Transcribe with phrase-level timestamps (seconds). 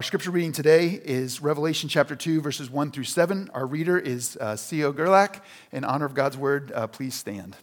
[0.00, 3.50] Our scripture reading today is Revelation chapter 2, verses 1 through 7.
[3.52, 4.92] Our reader is uh, C.O.
[4.92, 5.44] Gerlach.
[5.72, 7.56] In honor of God's word, uh, please stand.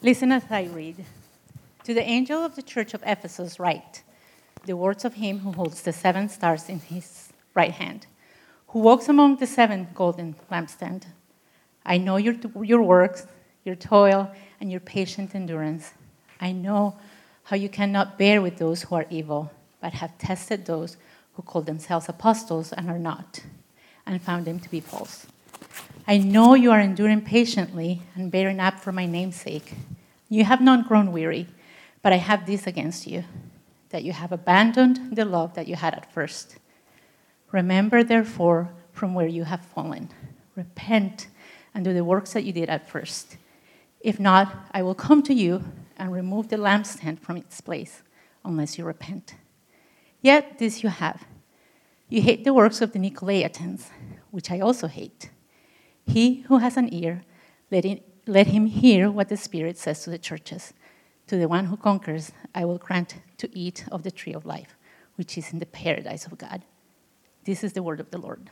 [0.00, 1.04] Listen as I read.
[1.82, 4.04] To the angel of the church of Ephesus, write
[4.64, 8.06] the words of him who holds the seven stars in his right hand,
[8.68, 11.06] who walks among the seven golden lampstands.
[11.84, 13.26] I know your, your works,
[13.64, 14.30] your toil,
[14.60, 15.94] and your patient endurance.
[16.40, 16.96] I know
[17.42, 20.96] how you cannot bear with those who are evil but have tested those
[21.34, 23.40] who call themselves apostles and are not,
[24.06, 25.26] and found them to be false.
[26.06, 29.74] I know you are enduring patiently and bearing up for my name's sake.
[30.28, 31.46] You have not grown weary,
[32.02, 33.24] but I have this against you
[33.90, 36.56] that you have abandoned the love that you had at first.
[37.52, 40.10] Remember, therefore, from where you have fallen.
[40.56, 41.28] Repent
[41.74, 43.36] and do the works that you did at first.
[44.00, 45.64] If not, I will come to you
[45.96, 48.02] and remove the lampstand from its place,
[48.44, 49.34] unless you repent.
[50.20, 51.26] Yet this you have.
[52.08, 53.90] You hate the works of the Nicolaitans,
[54.30, 55.30] which I also hate.
[56.06, 57.22] He who has an ear,
[57.70, 57.84] let,
[58.26, 60.72] let him hear what the Spirit says to the churches.
[61.26, 64.76] To the one who conquers, I will grant to eat of the tree of life,
[65.16, 66.62] which is in the paradise of God.
[67.44, 68.50] This is the word of the Lord.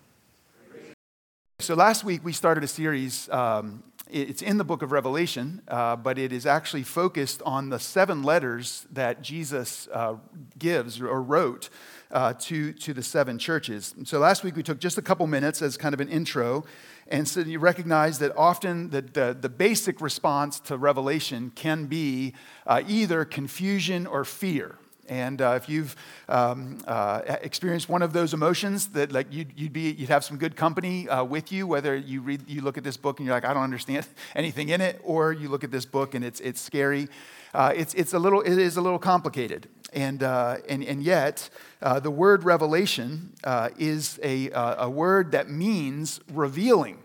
[1.58, 3.30] So last week we started a series.
[3.30, 7.78] Um, it's in the book of Revelation, uh, but it is actually focused on the
[7.78, 10.16] seven letters that Jesus uh,
[10.58, 11.68] gives or wrote
[12.10, 13.94] uh, to, to the seven churches.
[14.04, 16.64] So last week we took just a couple minutes as kind of an intro.
[17.08, 22.34] And so you recognize that often the, the, the basic response to Revelation can be
[22.66, 24.76] uh, either confusion or fear.
[25.08, 25.96] And uh, if you've
[26.28, 30.36] um, uh, experienced one of those emotions, that like you'd, you'd be you'd have some
[30.36, 31.66] good company uh, with you.
[31.66, 34.68] Whether you read you look at this book and you're like I don't understand anything
[34.68, 37.08] in it, or you look at this book and it's it's scary.
[37.54, 39.68] Uh, it's it's a little it is a little complicated.
[39.92, 41.48] And uh, and and yet
[41.80, 43.32] uh, the word revelation
[43.78, 46.98] is a a word that means revealing.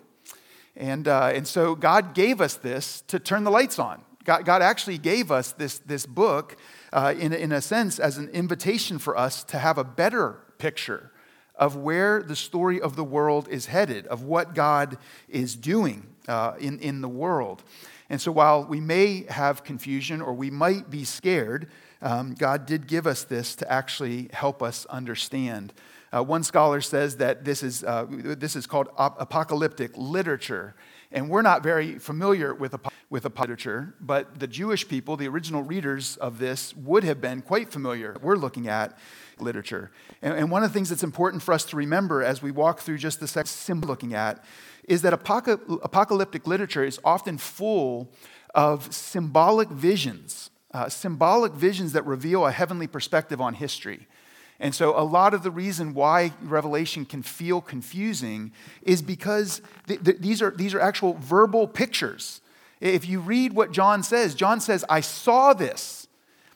[0.76, 4.02] And and so God gave us this to turn the lights on.
[4.24, 6.58] God, God actually gave us this this book
[6.94, 11.12] uh, in, in a sense, as an invitation for us to have a better picture
[11.56, 14.98] of where the story of the world is headed, of what God
[15.30, 17.64] is doing uh, in, in the world.
[18.10, 21.70] And so, while we may have confusion or we might be scared,
[22.02, 25.72] um, God did give us this to actually help us understand.
[26.12, 30.76] Uh, one scholar says that this is, uh, this is called apocalyptic literature.
[31.12, 32.74] And we're not very familiar with,
[33.10, 37.70] with literature, but the Jewish people, the original readers of this, would have been quite
[37.72, 38.16] familiar.
[38.22, 38.98] We're looking at
[39.40, 39.92] literature.
[40.22, 42.80] And, and one of the things that's important for us to remember as we walk
[42.80, 44.44] through just the symbol looking at
[44.88, 48.12] is that apocalyptic literature is often full
[48.56, 54.08] of symbolic visions, uh, symbolic visions that reveal a heavenly perspective on history.
[54.62, 58.52] And so, a lot of the reason why Revelation can feel confusing
[58.84, 62.42] is because th- th- these, are, these are actual verbal pictures.
[62.80, 66.08] If you read what John says, John says, I saw this.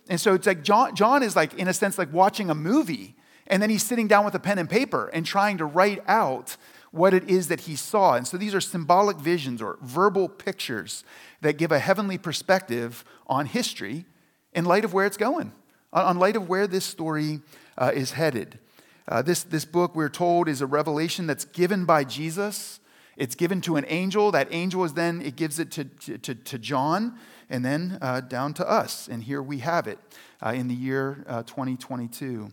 [0.07, 3.15] And so, it's like John, John is like, in a sense, like watching a movie.
[3.47, 6.57] And then he's sitting down with a pen and paper and trying to write out
[6.91, 8.13] what it is that he saw.
[8.13, 11.03] And so, these are symbolic visions or verbal pictures
[11.41, 14.05] that give a heavenly perspective on history
[14.53, 15.53] in light of where it's going,
[15.91, 17.41] on light of where this story
[17.77, 18.59] uh, is headed.
[19.07, 22.79] Uh, this, this book, we're told, is a revelation that's given by Jesus.
[23.17, 24.31] It's given to an angel.
[24.31, 25.85] That angel is then, it gives it to,
[26.17, 27.17] to, to John
[27.49, 29.07] and then uh, down to us.
[29.07, 29.99] And here we have it
[30.41, 32.51] uh, in the year uh, 2022.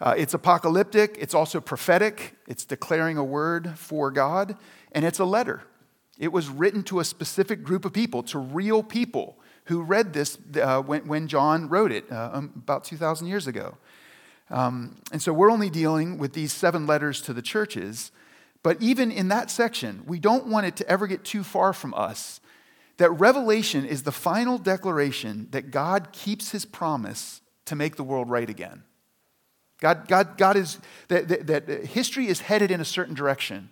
[0.00, 4.56] Uh, it's apocalyptic, it's also prophetic, it's declaring a word for God,
[4.92, 5.62] and it's a letter.
[6.18, 10.36] It was written to a specific group of people, to real people who read this
[10.60, 13.78] uh, when, when, John wrote it um, about 2,000 years ago.
[14.50, 18.12] Um, and so we're only dealing with these seven letters to the churches.
[18.62, 21.94] But even in that section, we don't want it to ever get too far from
[21.94, 22.40] us
[22.96, 28.30] that Revelation is the final declaration that God keeps his promise to make the world
[28.30, 28.84] right again.
[29.80, 33.70] God, God, God is, that, that, that history is headed in a certain direction.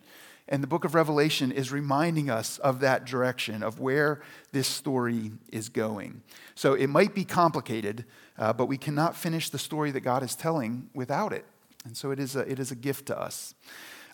[0.53, 4.21] And the book of Revelation is reminding us of that direction, of where
[4.53, 6.21] this story is going.
[6.55, 8.05] So it might be complicated,
[8.37, 11.47] uh, but we cannot finish the story that God is telling without it.
[11.87, 13.55] And so it is a, it is a gift to us.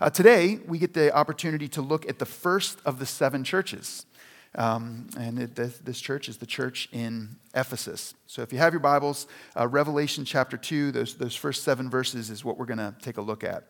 [0.01, 4.07] Uh, today, we get the opportunity to look at the first of the seven churches.
[4.55, 8.15] Um, and it, this, this, church is the church in Ephesus.
[8.29, 9.27] So if you have your Bibles,
[9.59, 13.17] uh, Revelation chapter 2, those, those first seven verses is what we're going to take
[13.17, 13.65] a look at.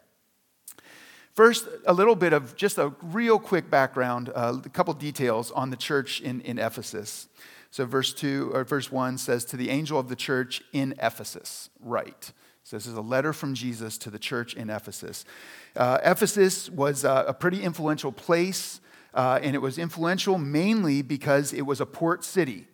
[1.39, 5.71] First, a little bit of just a real quick background, uh, a couple details on
[5.71, 7.29] the church in, in Ephesus.
[7.71, 11.71] So verse 2 or verse 1 says to the angel of the church in Ephesus,
[11.81, 12.33] write.
[12.65, 15.25] So, this is a letter from Jesus to the church in Ephesus.
[15.77, 18.81] Uh, Ephesus was uh, a pretty influential place,
[19.15, 22.67] uh, and it was influential mainly because it was a port city.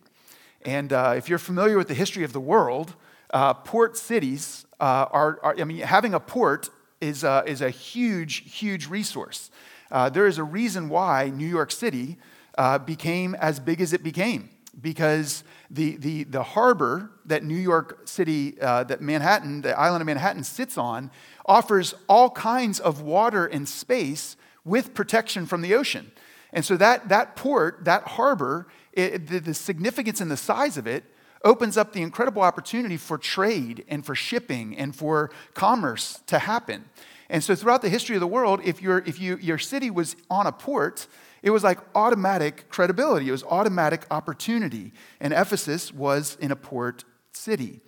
[0.63, 2.95] And uh, if you're familiar with the history of the world,
[3.29, 6.71] uh, port cities are, are, I mean, having a port
[7.01, 9.51] is, uh, is a huge, huge resource.
[9.91, 12.17] Uh, there is a reason why New York City
[12.57, 14.49] uh, became as big as it became,
[14.81, 20.43] because the, the, the harbor that New York City, that Manhattan, the island of Manhattan
[20.43, 21.11] sits on,
[21.45, 26.11] offers all kinds of water and space with protection from the ocean.
[26.51, 30.87] And so that, that port, that harbor, it, the, the significance and the size of
[30.87, 31.03] it
[31.45, 36.85] opens up the incredible opportunity for trade and for shipping and for commerce to happen.
[37.29, 40.15] And so throughout the history of the world, if, your if you, your city was
[40.29, 41.07] on a port,
[41.41, 43.29] it was like automatic credibility.
[43.29, 44.91] It was automatic opportunity.
[45.19, 47.81] And Ephesus was in a port city.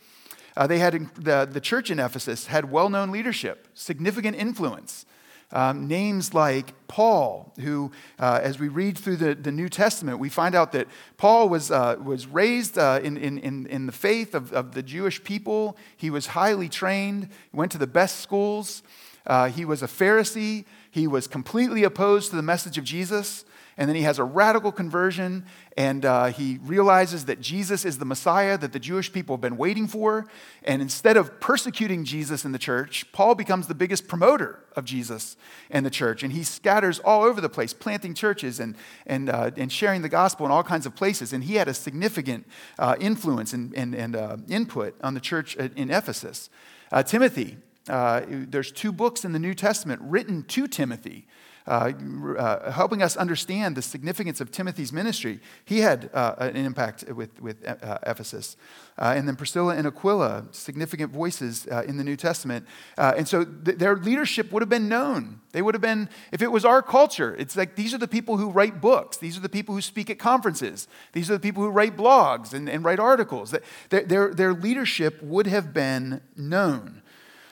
[0.56, 5.06] Uh, they had the, the church in Ephesus had well-known leadership, significant influence.
[5.52, 10.28] Um, names like Paul, who, uh, as we read through the, the New Testament, we
[10.28, 14.52] find out that Paul was, uh, was raised uh, in, in, in the faith of,
[14.52, 15.78] of the Jewish people.
[15.96, 18.84] He was highly trained, went to the best schools.
[19.26, 20.66] Uh, he was a Pharisee.
[20.92, 23.46] He was completely opposed to the message of Jesus
[23.78, 25.46] and then he has a radical conversion,
[25.78, 29.58] and uh, he realizes that Jesus is the Messiah that the Jewish people have been
[29.58, 30.26] waiting for.
[30.64, 35.38] And instead of persecuting Jesus in the church, Paul becomes the biggest promoter of Jesus
[35.70, 36.24] and the church.
[36.24, 38.76] And he scatters all over the place, planting churches and,
[39.06, 41.32] and, uh, and sharing the gospel in all kinds of places.
[41.32, 42.48] And he had a significant
[42.80, 46.50] uh, influence and, and, and uh, input on the church in Ephesus.
[46.92, 47.58] Uh, Timothy,
[47.90, 51.28] uh, there's two books in the New Testament written to Timothy
[51.68, 51.92] uh,
[52.38, 55.42] uh, helping us understand the significance of Timothy's ministry.
[55.66, 58.56] He had uh, an impact with, with uh, Ephesus.
[58.98, 62.66] Uh, and then Priscilla and Aquila, significant voices in the New Testament.
[62.98, 65.42] and so th- their leadership would have been known.
[65.52, 68.38] They would have been, if it was our culture, it's like these are the people
[68.38, 71.64] who write books, these are the people who speak at conferences, these are the people
[71.64, 73.54] who write blogs and, and write articles.
[73.90, 77.02] Their, their, their leadership would have been known.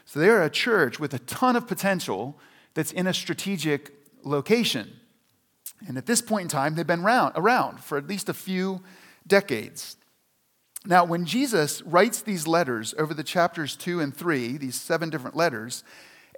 [0.06, 2.40] So they're a church with a ton of potential
[2.76, 3.92] that's in a strategic
[4.26, 5.00] location.
[5.88, 8.84] And at this point in time, they've been around, around for at least a few
[9.28, 9.98] decades.
[10.86, 15.36] Now, when Jesus writes these letters over the chapters two and three, these seven different
[15.36, 15.84] letters,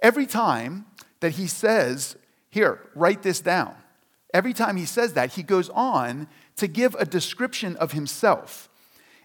[0.02, 0.86] every time
[1.20, 2.16] that he says,
[2.50, 3.74] Here, write this down,
[4.32, 8.68] every time he says that, he goes on to give a description of himself.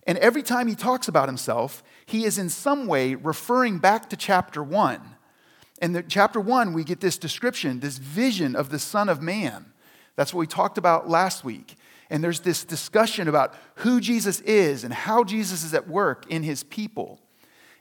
[0.06, 4.18] And every time he talks about himself, he is in some way referring back to
[4.18, 5.13] chapter one
[5.84, 9.66] in the, chapter one, we get this description, this vision of the Son of Man.
[10.16, 11.76] That's what we talked about last week.
[12.10, 16.44] And there's this discussion about who Jesus is and how Jesus is at work in
[16.44, 17.20] his people.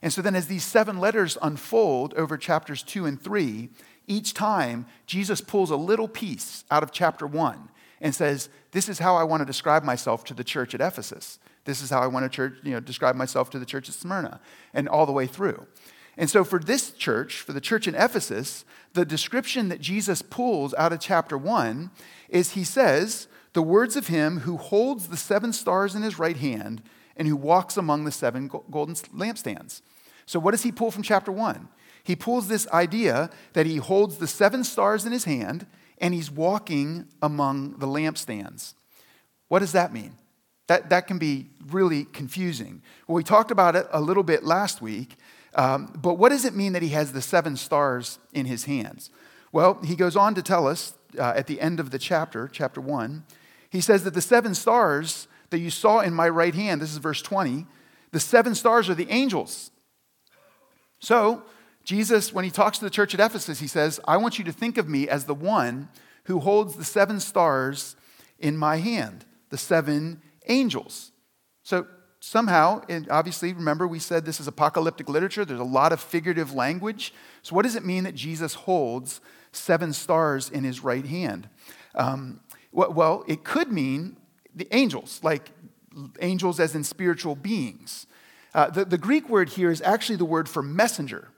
[0.03, 3.69] And so then, as these seven letters unfold over chapters two and three,
[4.09, 7.69] each time Jesus pulls a little piece out of chapter one
[8.01, 11.39] and says, This is how I want to describe myself to the church at Ephesus.
[11.67, 13.95] This is how I want to church, you know, describe myself to the church at
[13.95, 14.41] Smyrna,
[14.75, 15.69] and all the way through.
[16.17, 20.75] And so, for this church, for the church in Ephesus, the description that Jesus pulls
[20.75, 21.91] out of chapter one
[22.29, 26.37] is he says, The words of him who holds the seven stars in his right
[26.37, 26.83] hand
[27.17, 29.81] and who walks among the seven golden lampstands.
[30.27, 31.69] So, what does he pull from chapter one?
[32.05, 35.67] He pulls this idea that he holds the seven stars in his hand
[35.99, 38.75] and he's walking among the lampstands.
[39.49, 40.17] What does that mean?
[40.67, 42.83] That, that can be really confusing.
[43.07, 45.17] Well, we talked about it a little bit last week.
[45.55, 49.11] Um, but what does it mean that he has the seven stars in his hands?
[49.53, 52.81] Well, he goes on to tell us uh, at the end of the chapter, chapter
[52.81, 53.25] 1,
[53.69, 56.99] he says that the seven stars that you saw in my right hand, this is
[56.99, 57.67] verse 20,
[58.11, 59.71] the seven stars are the angels.
[61.01, 61.43] So,
[61.85, 64.53] Jesus, when he talks to the church at Ephesus, he says, I want you to
[64.53, 65.89] think of me as the one
[66.25, 67.97] who holds the seven stars
[68.39, 71.11] in my hand, the seven angels.
[71.63, 71.87] So,
[72.23, 76.55] somehow, and obviously, remember we said this is apocalyptic literature, there's a lot of figurative
[76.55, 77.13] language.
[77.43, 81.49] So, what does it mean that Jesus holds seven stars in his right hand?
[81.97, 84.17] Um, well, it could mean
[84.55, 85.51] the angels, like
[86.21, 88.07] angels as in spiritual beings.
[88.55, 91.29] Uh, the, the Greek word here is actually the word for messenger.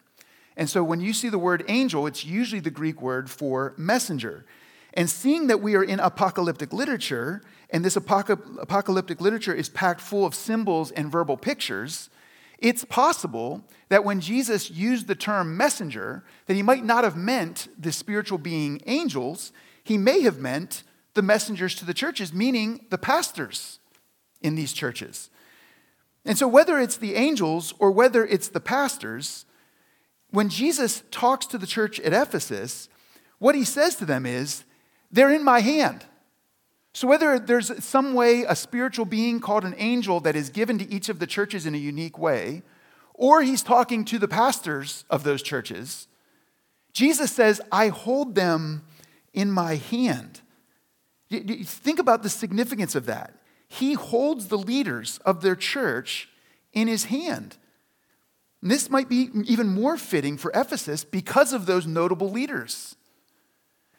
[0.56, 4.44] And so when you see the word angel, it's usually the Greek word for messenger.
[4.92, 7.42] And seeing that we are in apocalyptic literature,
[7.74, 12.08] and this apocalyptic literature is packed full of symbols and verbal pictures,
[12.60, 17.66] it's possible that when Jesus used the term messenger, that he might not have meant
[17.76, 19.50] the spiritual being angels,
[19.82, 23.80] he may have meant the messengers to the churches, meaning the pastors
[24.40, 25.28] in these churches.
[26.24, 29.46] And so, whether it's the angels or whether it's the pastors,
[30.30, 32.88] when Jesus talks to the church at Ephesus,
[33.40, 34.62] what he says to them is,
[35.10, 36.06] They're in my hand.
[36.94, 40.90] So, whether there's some way a spiritual being called an angel that is given to
[40.90, 42.62] each of the churches in a unique way,
[43.12, 46.06] or he's talking to the pastors of those churches,
[46.92, 48.84] Jesus says, I hold them
[49.32, 50.40] in my hand.
[51.30, 53.34] Think about the significance of that.
[53.66, 56.28] He holds the leaders of their church
[56.72, 57.56] in his hand.
[58.62, 62.94] And this might be even more fitting for Ephesus because of those notable leaders.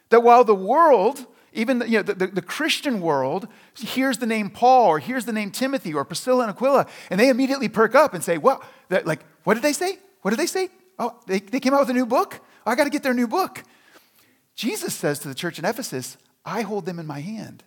[0.08, 4.26] That while the world, even the, you know, the, the, the, Christian world, hears the
[4.26, 7.94] name Paul or hears the name Timothy or Priscilla and Aquila, and they immediately perk
[7.94, 9.98] up and say, Well, like, what did they say?
[10.22, 10.68] What did they say?
[10.98, 12.40] Oh, they, they came out with a new book?
[12.66, 13.62] Oh, I got to get their new book.
[14.54, 17.64] Jesus says to the church in Ephesus, I hold them in my hand.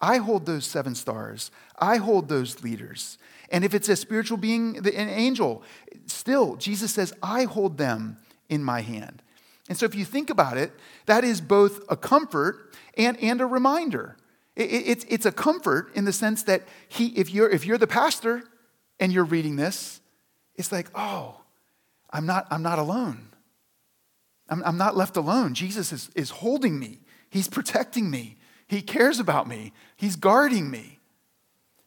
[0.00, 1.50] I hold those seven stars.
[1.78, 3.18] I hold those leaders.
[3.50, 5.62] And if it's a spiritual being, an angel,
[6.06, 8.16] still, Jesus says, I hold them
[8.48, 9.22] in my hand.
[9.72, 10.70] And so if you think about it,
[11.06, 14.18] that is both a comfort and, and a reminder.
[14.54, 17.78] It, it, it's, it's a comfort in the sense that he, if, you're, if you're
[17.78, 18.42] the pastor
[19.00, 20.02] and you're reading this,
[20.56, 21.40] it's like, oh,
[22.10, 23.28] I'm not, I'm not alone.
[24.50, 25.54] I'm, I'm not left alone.
[25.54, 26.98] Jesus is, is holding me,
[27.30, 28.36] He's protecting me,
[28.68, 30.98] He cares about me, He's guarding me.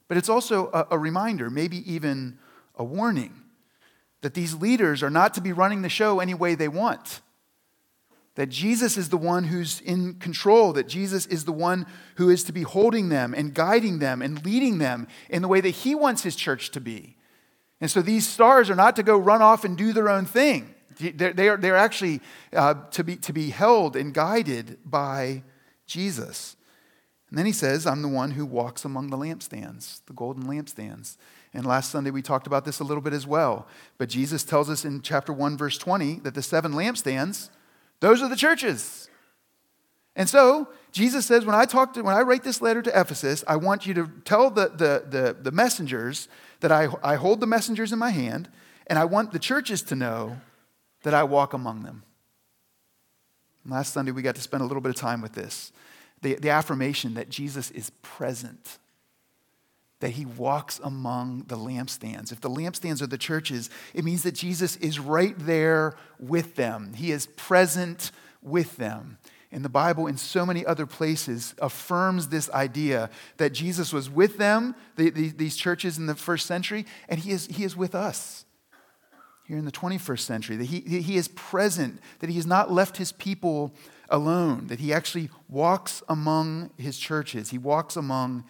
[0.07, 2.39] But it's also a, a reminder, maybe even
[2.73, 3.43] a warning,
[4.21, 7.21] that these leaders are not to be running the show any way they want.
[8.35, 12.43] That Jesus is the one who's in control, that Jesus is the one who is
[12.43, 15.95] to be holding them and guiding them and leading them in the way that he
[15.95, 17.15] wants his church to be.
[17.79, 20.73] And so these stars are not to go run off and do their own thing.
[20.99, 22.21] They're, they're, they're actually
[22.53, 25.43] uh, to, be, to be held and guided by
[25.85, 26.55] Jesus.
[27.29, 31.17] And then he says, I'm the one who walks among the lampstands, the golden lampstands.
[31.53, 33.67] And last Sunday we talked about this a little bit as well.
[33.97, 37.49] But Jesus tells us in chapter 1, verse 20, that the seven lampstands,
[37.99, 39.09] those are the churches.
[40.15, 43.43] And so Jesus says, when I talk to, when I write this letter to Ephesus,
[43.47, 46.29] I want you to tell the, the, the, the messengers
[46.61, 48.49] that I, I hold the messengers in my hand,
[48.87, 50.37] and I want the churches to know
[51.03, 52.03] that I walk among them.
[53.65, 55.71] last Sunday, we got to spend a little bit of time with this
[56.21, 58.79] the, the affirmation that Jesus is present,
[60.05, 62.31] that he walks among the lampstands.
[62.31, 66.93] If the lampstands are the churches, it means that Jesus is right there with them,
[66.93, 68.11] he is present
[68.43, 69.17] with them.
[69.51, 74.37] And the Bible, in so many other places, affirms this idea that Jesus was with
[74.37, 77.95] them, the, the, these churches in the first century, and he is, he is with
[77.95, 78.45] us
[79.47, 82.97] here in the 21st century, that he, he is present, that he has not left
[82.97, 83.73] his people
[84.09, 88.43] alone, that he actually walks among his churches, he walks among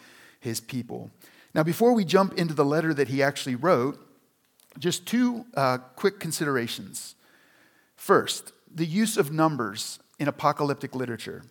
[0.45, 1.09] his people.
[1.55, 3.97] Now, before we jump into the letter that he actually wrote,
[4.77, 7.15] just two uh, quick considerations.
[7.95, 11.43] First, the use of numbers in apocalyptic literature.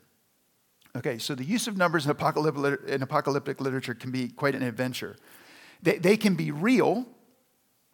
[0.94, 4.62] Okay, so the use of numbers in apocalyptic, in apocalyptic literature can be quite an
[4.62, 5.16] adventure.
[5.82, 7.06] They, they can be real,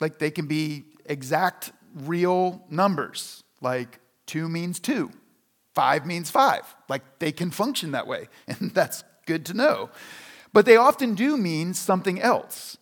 [0.00, 5.12] like they can be exact, real numbers, like two means two,
[5.76, 6.62] five means five.
[6.88, 9.90] Like they can function that way, and that's good to know.
[10.52, 12.76] But they often do mean something else.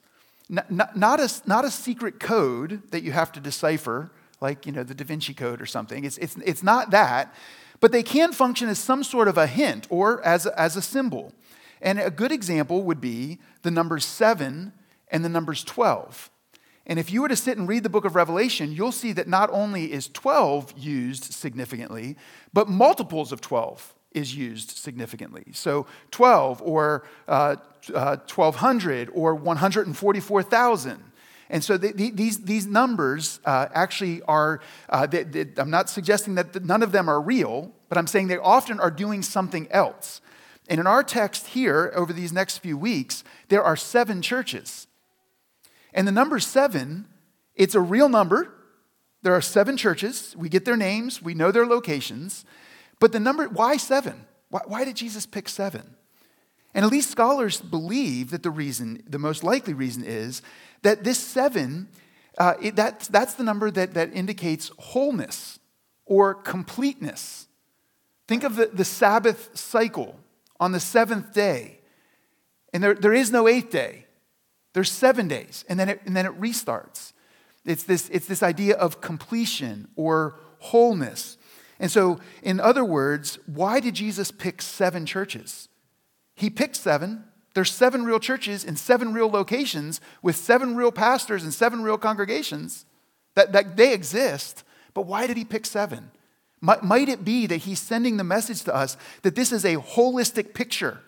[0.49, 4.11] Not, a, not a secret code that you have to decipher,
[4.41, 6.05] like you know, the Da Vinci Code or something.
[6.05, 7.35] It's, it's, it's not that,
[7.81, 11.35] but they can function as some sort of a hint or as, as a symbol.
[11.83, 14.73] And a good example would be the numbers seven
[15.09, 16.31] and the numbers 12.
[16.87, 19.29] And if you were to sit and read the book of Revelation, you'll see that
[19.29, 22.17] not only is 12 used significantly,
[22.55, 25.45] but multiples of 12 is used significantly.
[25.53, 27.57] So 12 or uh,
[27.95, 31.03] uh, 1200 or 144,000.
[31.51, 34.61] And so the, the, these, these numbers uh, actually are,
[34.91, 38.29] uh, they, they, I'm not suggesting that none of them are real, but I'm saying
[38.29, 40.21] they often are doing something else.
[40.69, 44.87] And in our text here, over these next few weeks, there are seven churches.
[45.95, 47.07] And the number seven,
[47.55, 48.53] it's a real number.
[49.23, 50.37] There are seven churches.
[50.37, 52.45] We get their names, we know their locations.
[53.01, 54.27] But the number, why seven?
[54.51, 55.95] Why, why did Jesus pick seven?
[56.75, 60.43] And at least scholars believe that the reason, the most likely reason is
[60.83, 61.89] that this seven,
[62.37, 65.59] uh, it, that, that's the number that, that indicates wholeness
[66.05, 67.49] or completeness.
[68.27, 70.21] Think of the, the Sabbath cycle
[70.61, 71.81] on the seventh day.
[72.73, 74.05] And there, there is no eighth day.
[74.75, 77.15] There's seven days, and then it, and then it restarts.
[77.65, 81.38] It's this, it's this idea of completion or wholeness.
[81.81, 85.69] And so, in other words, why did Jesus pick seven churches?
[86.35, 87.25] He picked seven.
[87.55, 91.99] There's seven real churches in seven real locations with seven real pastors and seven real
[91.99, 92.85] congregations
[93.35, 94.65] that, that they exist.
[94.95, 96.11] But why did he pick seven?
[96.61, 100.55] Might it be that he's sending the message to us that this is a holistic
[100.55, 101.01] picture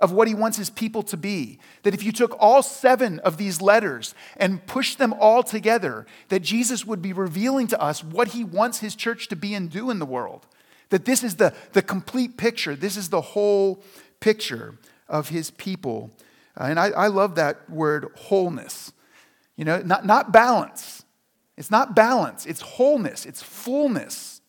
[0.00, 1.58] of what he wants his people to be?
[1.82, 6.40] That if you took all seven of these letters and pushed them all together, that
[6.40, 9.90] Jesus would be revealing to us what he wants his church to be and do
[9.90, 10.46] in the world?
[10.88, 13.82] That this is the, the complete picture, this is the whole
[14.20, 14.78] picture
[15.08, 16.10] of his people.
[16.58, 18.92] Uh, and I, I love that word wholeness.
[19.56, 21.04] You know, not, not balance.
[21.60, 24.40] It's not balance, it's wholeness, it's fullness.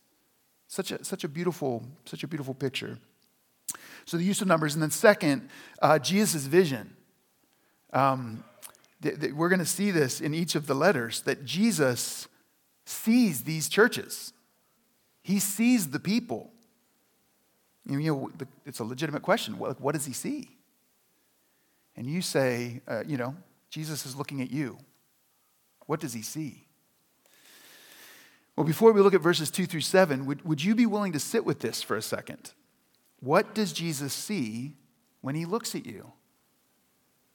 [0.70, 3.00] Such a, such a beautiful, such a beautiful picture.
[4.12, 5.48] So the use of numbers, and then second,
[5.82, 6.98] uh, Jesus' vision.
[7.94, 8.44] Um,
[9.02, 12.28] th- th- we're going to see this in each of the letters that Jesus
[12.86, 14.34] sees these churches.
[15.22, 16.52] He sees the people.
[17.86, 18.32] You know,
[18.66, 19.58] it's a legitimate question.
[19.58, 20.58] What, what does he see?
[21.96, 23.34] And you say, uh, you know,
[23.70, 24.78] Jesus is looking at you.
[25.86, 26.66] What does he see?
[28.58, 31.20] Well, before we look at verses 2 through 7, would, would you be willing to
[31.20, 32.52] sit with this for a second?
[33.22, 34.74] What does Jesus see
[35.22, 36.12] when he looks at you?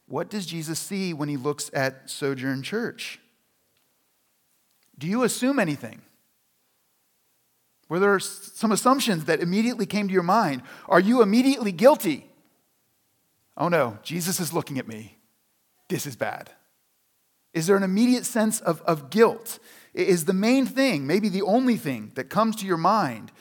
[0.06, 3.18] What does Jesus see when he looks at Sojourn Church?
[4.98, 6.02] Do you assume anything?
[7.88, 10.62] Were there some assumptions that immediately came to your mind?
[10.88, 12.26] Are you immediately guilty?
[13.56, 15.18] Oh no, Jesus is looking at me.
[15.88, 16.50] This is bad.
[17.52, 19.60] Is there an immediate sense of, of guilt?
[19.94, 23.32] Is the main thing, maybe the only thing that comes to your mind,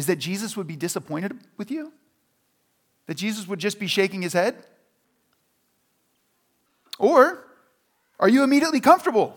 [0.00, 1.92] is that Jesus would be disappointed with you?
[3.06, 4.54] That Jesus would just be shaking his head?
[6.98, 7.44] Or
[8.18, 9.36] are you immediately comfortable?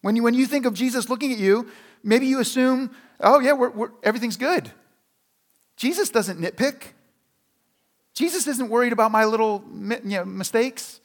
[0.00, 1.68] When you, when you think of Jesus looking at you,
[2.02, 2.90] maybe you assume,
[3.20, 4.70] oh, yeah, we're, we're, everything's good.
[5.76, 6.92] Jesus doesn't nitpick.
[8.14, 11.02] Jesus isn't worried about my little you know, mistakes.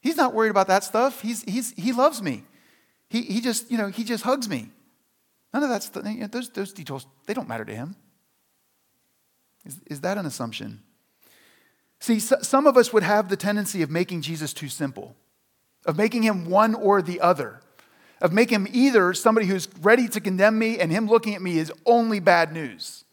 [0.00, 1.20] He's not worried about that stuff.
[1.20, 2.44] He's, he's, he loves me.
[3.10, 4.70] He, he just, you know, he just hugs me.
[5.54, 7.96] None of that's, you know, those, those details, they don't matter to him.
[9.64, 10.82] Is, is that an assumption?
[11.98, 15.16] See, so, some of us would have the tendency of making Jesus too simple,
[15.84, 17.60] of making him one or the other,
[18.20, 21.58] of making him either somebody who's ready to condemn me and him looking at me
[21.58, 23.04] is only bad news.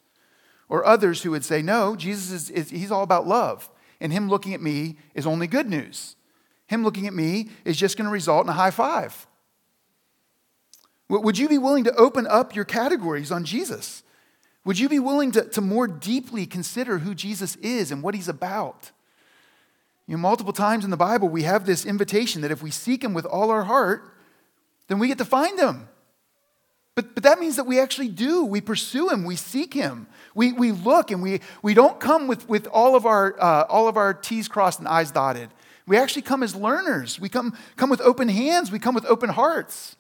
[0.70, 3.70] Or others who would say, no, Jesus is, is he's all about love,
[4.00, 6.16] and him looking at me is only good news.
[6.68, 9.28] Him looking at me is just going to result in a high five.
[11.10, 14.04] Would you be willing to open up your categories on Jesus?
[14.66, 18.30] Would you be willing to, to more deeply consider who Jesus is and what he's
[18.30, 18.92] about?
[20.08, 23.04] You know, multiple times in the Bible, we have this invitation that if we seek
[23.04, 24.14] him with all our heart,
[24.88, 25.88] then we get to find him.
[26.96, 28.46] But, but that means that we actually do.
[28.46, 32.48] We pursue him, we seek him, we, we look, and we, we don't come with,
[32.48, 35.50] with all, of our, uh, all of our T's crossed and I's dotted.
[35.86, 37.20] We actually come as learners.
[37.20, 39.96] We come, come with open hands, we come with open hearts.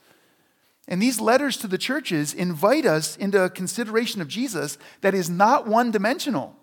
[0.87, 5.29] And these letters to the churches invite us into a consideration of Jesus that is
[5.29, 6.55] not one dimensional.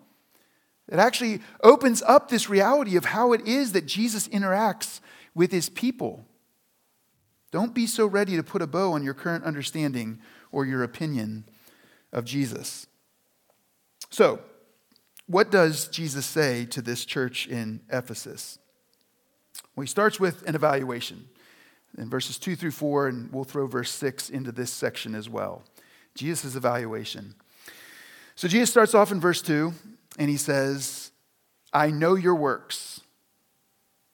[0.87, 4.99] It actually opens up this reality of how it is that Jesus interacts
[5.33, 6.25] with his people.
[7.51, 10.19] Don't be so ready to put a bow on your current understanding
[10.51, 11.45] or your opinion
[12.11, 12.87] of Jesus.
[14.09, 14.41] So,
[15.27, 18.59] what does Jesus say to this church in Ephesus?
[19.75, 21.29] Well, he starts with an evaluation
[21.97, 25.63] in verses 2 through 4, and we'll throw verse 6 into this section as well.
[26.15, 27.35] Jesus' evaluation.
[28.35, 29.73] So Jesus starts off in verse 2,
[30.17, 31.11] and he says,
[31.73, 33.01] I know your works.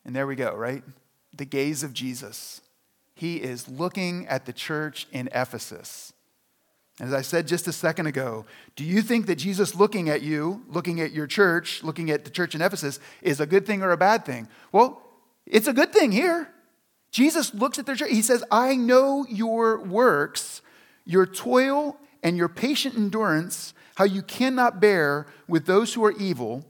[0.06, 0.84] And there we go, right?
[1.36, 2.62] The gaze of Jesus.
[3.16, 6.14] He is looking at the church in Ephesus.
[7.00, 10.64] As I said just a second ago, do you think that Jesus looking at you,
[10.68, 13.92] looking at your church, looking at the church in Ephesus, is a good thing or
[13.92, 14.48] a bad thing?
[14.72, 15.04] Well,
[15.46, 16.50] it's a good thing here.
[17.18, 18.12] Jesus looks at their church.
[18.12, 20.62] He says, I know your works,
[21.04, 26.64] your toil, and your patient endurance, how you cannot bear with those who are evil,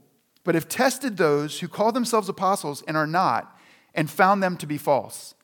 [0.44, 3.58] but have tested those who call themselves apostles and are not,
[3.94, 5.34] and found them to be false.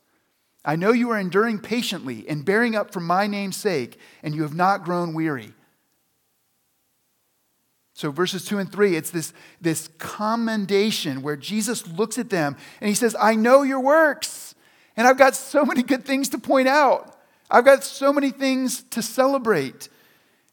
[0.65, 4.41] I know you are enduring patiently and bearing up for my name's sake, and you
[4.41, 5.53] have not grown weary.
[7.93, 12.89] So, verses 2 and 3, it's this, this commendation where Jesus looks at them and
[12.89, 14.54] he says, I know your works.
[14.97, 17.19] And I've got so many good things to point out.
[17.51, 19.89] I've got so many things to celebrate.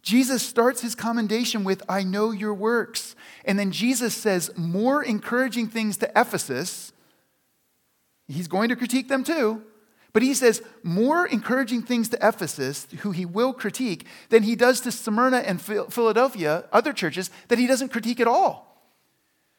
[0.01, 3.15] Jesus starts his commendation with, I know your works.
[3.45, 6.91] And then Jesus says more encouraging things to Ephesus.
[8.27, 9.61] He's going to critique them too.
[10.13, 14.81] But he says more encouraging things to Ephesus, who he will critique, than he does
[14.81, 18.70] to Smyrna and Philadelphia, other churches that he doesn't critique at all.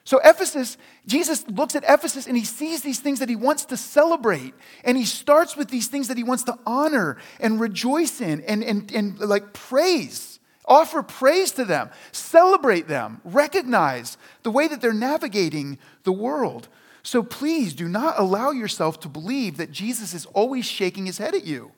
[0.05, 3.77] So, Ephesus, Jesus looks at Ephesus and he sees these things that he wants to
[3.77, 4.53] celebrate.
[4.85, 8.65] And he starts with these things that he wants to honor and rejoice in and,
[8.65, 10.41] and, and like praise.
[10.67, 16.69] Offer praise to them, celebrate them, recognize the way that they're navigating the world.
[17.03, 21.35] So please do not allow yourself to believe that Jesus is always shaking his head
[21.35, 21.73] at you.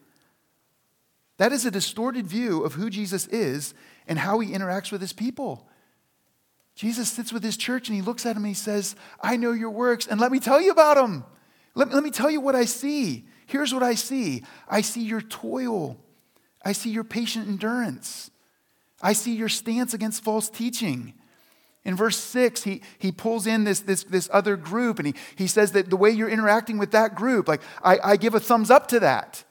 [1.39, 3.75] That is a distorted view of who Jesus is
[4.07, 5.67] and how he interacts with his people.
[6.75, 9.53] Jesus sits with his church and he looks at him and he says, I know
[9.53, 11.25] your works, and let me tell you about them.
[11.75, 13.27] Let, let me tell you what I see.
[13.47, 15.97] Here's what I see I see your toil,
[16.65, 18.31] I see your patient endurance,
[19.03, 21.15] I see your stance against false teaching.
[21.87, 25.47] In verse 6, he, he pulls in this, this, this other group and he, he
[25.47, 28.71] says that the way you're interacting with that group, like, I, I give a thumbs
[28.71, 29.45] up to that.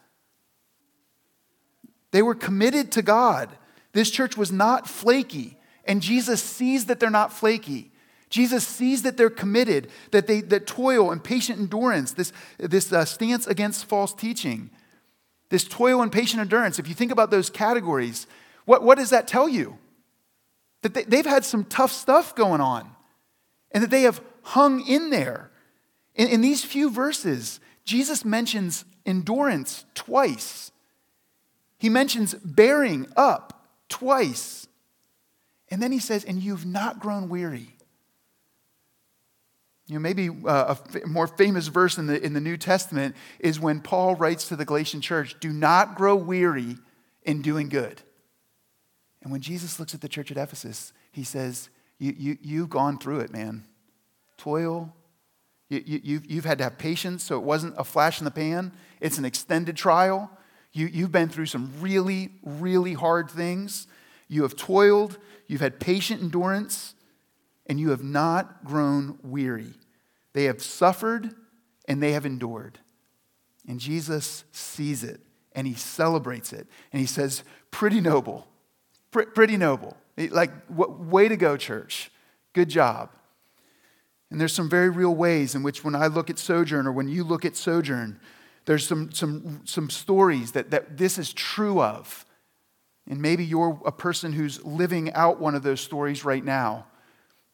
[2.10, 3.56] They were committed to God.
[3.92, 7.92] This church was not flaky, and Jesus sees that they're not flaky.
[8.30, 13.06] Jesus sees that they're committed, that they that toil and patient endurance, this, this uh,
[13.06, 14.72] stance against false teaching,
[15.50, 16.80] this toil and patient endurance.
[16.80, 18.26] If you think about those categories,
[18.66, 19.78] what, what does that tell you?
[20.82, 22.90] That they, they've had some tough stuff going on,
[23.72, 25.52] and that they have hung in there.
[26.16, 30.72] In, in these few verses, Jesus mentions endurance twice.
[31.78, 34.68] He mentions bearing up twice.
[35.74, 37.68] And then he says, and you've not grown weary.
[39.88, 43.60] You know, maybe uh, a more famous verse in the, in the New Testament is
[43.60, 46.78] when Paul writes to the Galatian church, do not grow weary
[47.24, 48.04] in doing good.
[49.24, 53.00] And when Jesus looks at the church at Ephesus, he says, you, you, You've gone
[53.00, 53.64] through it, man.
[54.38, 54.94] Toil.
[55.70, 58.32] You, you, you've, you've had to have patience, so it wasn't a flash in the
[58.32, 58.74] pan.
[59.02, 60.30] It's an extended trial.
[60.72, 63.88] You, you've been through some really, really hard things.
[64.28, 66.96] You have toiled, you've had patient endurance,
[67.68, 69.74] and you have not grown weary.
[70.34, 71.34] They have suffered
[71.88, 72.80] and they have endured.
[73.68, 75.22] And Jesus sees it
[75.54, 76.68] and he celebrates it.
[76.92, 78.48] And he says, Pretty noble,
[79.12, 79.98] pretty noble.
[80.18, 82.12] Like, way to go, church.
[82.54, 83.10] Good job.
[84.30, 87.08] And there's some very real ways in which, when I look at Sojourn or when
[87.08, 88.20] you look at Sojourn,
[88.66, 92.26] there's some, some, some stories that, that this is true of.
[93.10, 96.86] And maybe you're a person who's living out one of those stories right now.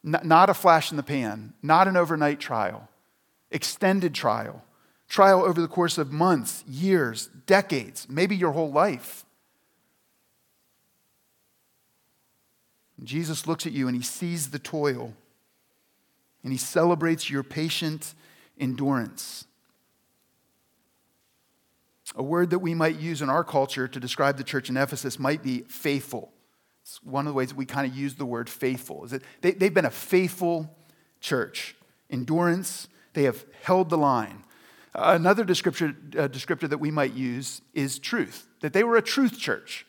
[0.04, 2.88] Not a flash in the pan, not an overnight trial,
[3.52, 4.64] extended trial,
[5.10, 9.26] trial over the course of months, years, decades, maybe your whole life.
[13.04, 15.14] Jesus looks at you and he sees the toil
[16.44, 18.14] and he celebrates your patient
[18.60, 19.46] endurance.
[22.16, 25.20] A word that we might use in our culture to describe the church in Ephesus
[25.20, 26.32] might be faithful.
[26.82, 29.06] It's one of the ways we kind of use the word faithful.
[29.06, 30.76] Is that they, they've been a faithful
[31.22, 31.76] church.
[32.10, 34.44] Endurance, they have held the line.
[34.96, 39.02] Uh, another descriptor, uh, descriptor that we might use is truth, that they were a
[39.02, 39.86] truth church.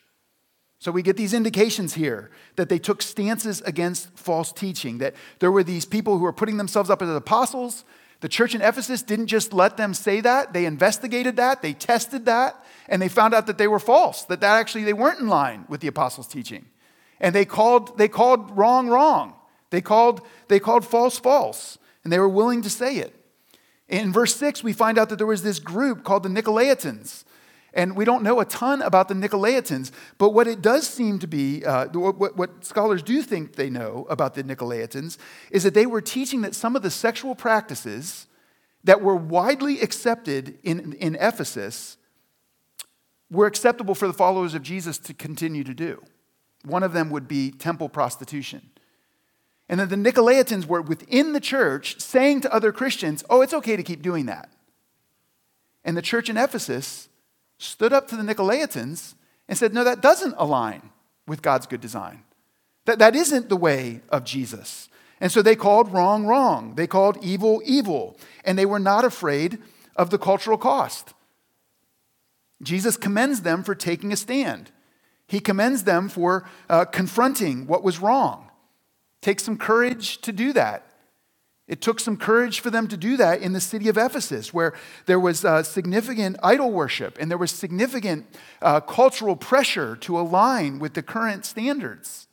[0.77, 5.51] So we get these indications here that they took stances against false teaching, that there
[5.51, 7.83] were these people who were putting themselves up as apostles,
[8.21, 12.25] the church in Ephesus didn't just let them say that, they investigated that, they tested
[12.25, 15.27] that, and they found out that they were false, that, that actually they weren't in
[15.27, 16.67] line with the apostles' teaching.
[17.19, 19.33] And they called, they called wrong wrong.
[19.71, 23.15] They called, they called false false, and they were willing to say it.
[23.87, 27.25] In verse 6, we find out that there was this group called the Nicolaitans
[27.73, 31.27] and we don't know a ton about the Nicolaitans, but what it does seem to
[31.27, 35.17] be, uh, what, what, scholars do think they know about the Nicolaitans,
[35.51, 38.27] is that they were teaching that some of the sexual practices
[38.83, 41.97] that were widely accepted in, in Ephesus
[43.29, 46.03] were acceptable for the followers of Jesus to continue to do.
[46.65, 48.69] One of them would be temple prostitution.
[49.69, 53.77] And then the Nicolaitans were within the church saying to other Christians, oh, it's okay
[53.77, 54.49] to keep doing that.
[55.85, 57.07] And the church in Ephesus
[57.61, 59.15] stood up to the Nicolaitans
[59.47, 60.89] and said, No, that doesn't align
[61.27, 62.23] with God's good design.
[62.85, 64.89] That, that isn't the way of Jesus.
[65.19, 66.73] And so they called wrong, wrong.
[66.75, 68.17] They called evil, evil.
[68.43, 69.59] And they were not afraid
[69.95, 71.13] of the cultural cost.
[72.63, 74.71] Jesus commends them for taking a stand.
[75.27, 78.49] He commends them for uh, confronting what was wrong.
[79.21, 80.90] Take some courage to do that.
[81.71, 84.73] It took some courage for them to do that in the city of Ephesus, where
[85.05, 88.25] there was uh, significant idol worship and there was significant
[88.61, 92.27] uh, cultural pressure to align with the current standards.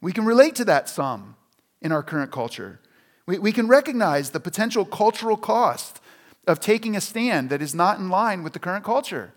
[0.00, 1.36] We can relate to that some
[1.80, 2.80] in our current culture.
[3.26, 6.00] We, we can recognize the potential cultural cost
[6.48, 9.32] of taking a stand that is not in line with the current culture.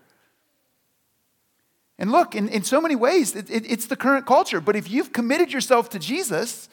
[1.96, 4.60] And look, in, in so many ways, it, it, it's the current culture.
[4.60, 6.68] But if you've committed yourself to Jesus,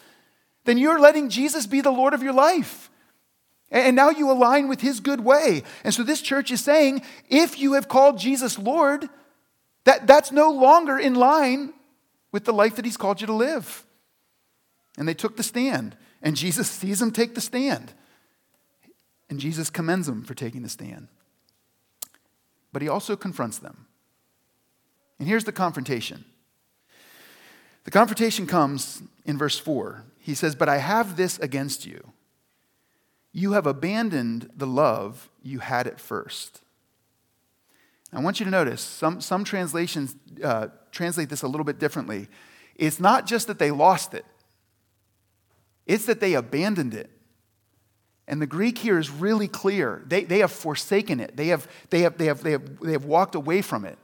[0.65, 2.89] then you're letting Jesus be the Lord of your life.
[3.71, 5.63] And now you align with his good way.
[5.83, 9.09] And so this church is saying if you have called Jesus Lord,
[9.85, 11.73] that, that's no longer in line
[12.31, 13.85] with the life that he's called you to live.
[14.97, 15.95] And they took the stand.
[16.21, 17.93] And Jesus sees them take the stand.
[19.29, 21.07] And Jesus commends them for taking the stand.
[22.71, 23.87] But he also confronts them.
[25.19, 26.25] And here's the confrontation
[27.83, 30.03] the confrontation comes in verse 4.
[30.25, 32.11] He says, But I have this against you.
[33.31, 36.61] You have abandoned the love you had at first.
[38.11, 42.27] I want you to notice some, some translations uh, translate this a little bit differently.
[42.75, 44.25] It's not just that they lost it,
[45.85, 47.11] it's that they abandoned it.
[48.27, 50.01] And the Greek here is really clear.
[50.07, 53.05] They, they have forsaken it, they have, they, have, they, have, they, have, they have
[53.05, 53.99] walked away from it.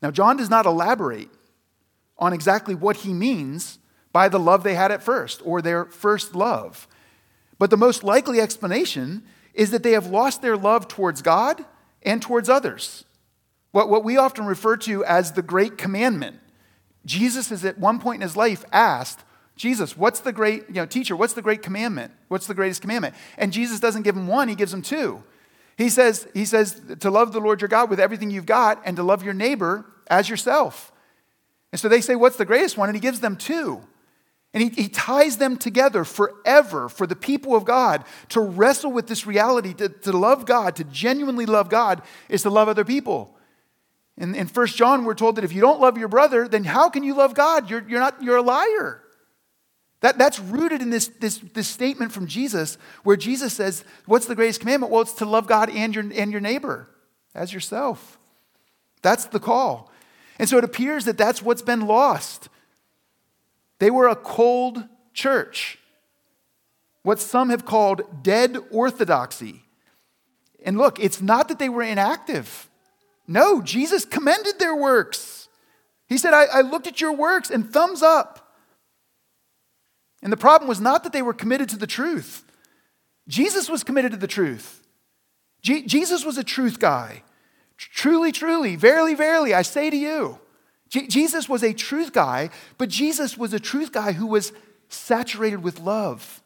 [0.00, 1.28] Now, John does not elaborate
[2.16, 3.80] on exactly what he means
[4.14, 6.86] by the love they had at first or their first love.
[7.58, 9.24] But the most likely explanation
[9.54, 11.64] is that they have lost their love towards God
[12.00, 13.04] and towards others.
[13.72, 16.38] What, what we often refer to as the great commandment.
[17.04, 19.24] Jesus is at one point in his life asked,
[19.56, 22.12] Jesus, what's the great, you know, teacher, what's the great commandment?
[22.28, 23.16] What's the greatest commandment?
[23.36, 25.24] And Jesus doesn't give him one, he gives him two.
[25.76, 28.96] He says, he says to love the Lord your God with everything you've got and
[28.96, 30.92] to love your neighbor as yourself.
[31.72, 32.88] And so they say, What's the greatest one?
[32.88, 33.82] And he gives them two.
[34.54, 39.08] And he, he ties them together forever for the people of God to wrestle with
[39.08, 43.36] this reality, to, to love God, to genuinely love God, is to love other people.
[44.16, 46.88] In, in 1 John, we're told that if you don't love your brother, then how
[46.88, 47.68] can you love God?
[47.68, 49.02] You're, you're, not, you're a liar.
[50.02, 54.36] That, that's rooted in this, this, this statement from Jesus, where Jesus says, What's the
[54.36, 54.92] greatest commandment?
[54.92, 56.88] Well, it's to love God and your, and your neighbor
[57.34, 58.18] as yourself.
[59.02, 59.90] That's the call.
[60.38, 62.48] And so it appears that that's what's been lost.
[63.78, 65.78] They were a cold church,
[67.02, 69.62] what some have called dead orthodoxy.
[70.64, 72.68] And look, it's not that they were inactive.
[73.26, 75.48] No, Jesus commended their works.
[76.08, 78.40] He said, I, I looked at your works and thumbs up.
[80.22, 82.44] And the problem was not that they were committed to the truth.
[83.28, 84.82] Jesus was committed to the truth.
[85.62, 87.22] Jesus was a truth guy.
[87.76, 90.38] Truly, truly, verily, verily, I say to you.
[91.02, 94.52] Jesus was a truth guy, but Jesus was a truth guy who was
[94.88, 96.42] saturated with love.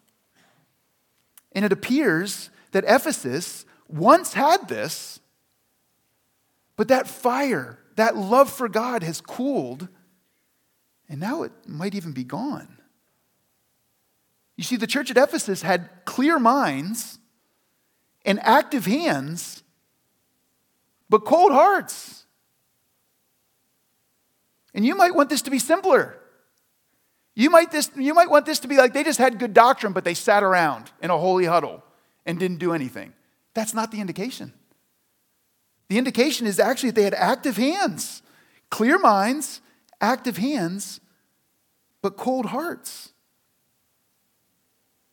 [1.53, 5.21] And it appears that Ephesus once had this,
[6.77, 9.89] but that fire, that love for God has cooled,
[11.09, 12.79] and now it might even be gone.
[14.57, 17.19] You see, the church at Ephesus had clear minds
[18.25, 19.63] and active hands
[21.09, 22.27] but cold hearts.
[24.75, 26.19] And you might want this to be simpler.
[27.35, 29.93] You might, this, you might want this to be like they just had good doctrine,
[29.93, 31.85] but they sat around in a holy huddle
[32.27, 33.13] and didn't do anything.
[33.55, 34.53] That's not the indication.
[35.89, 38.23] The indication is actually that they had active hands,
[38.71, 39.61] clear minds,
[40.01, 41.01] active hands,
[42.03, 43.13] but cold hearts.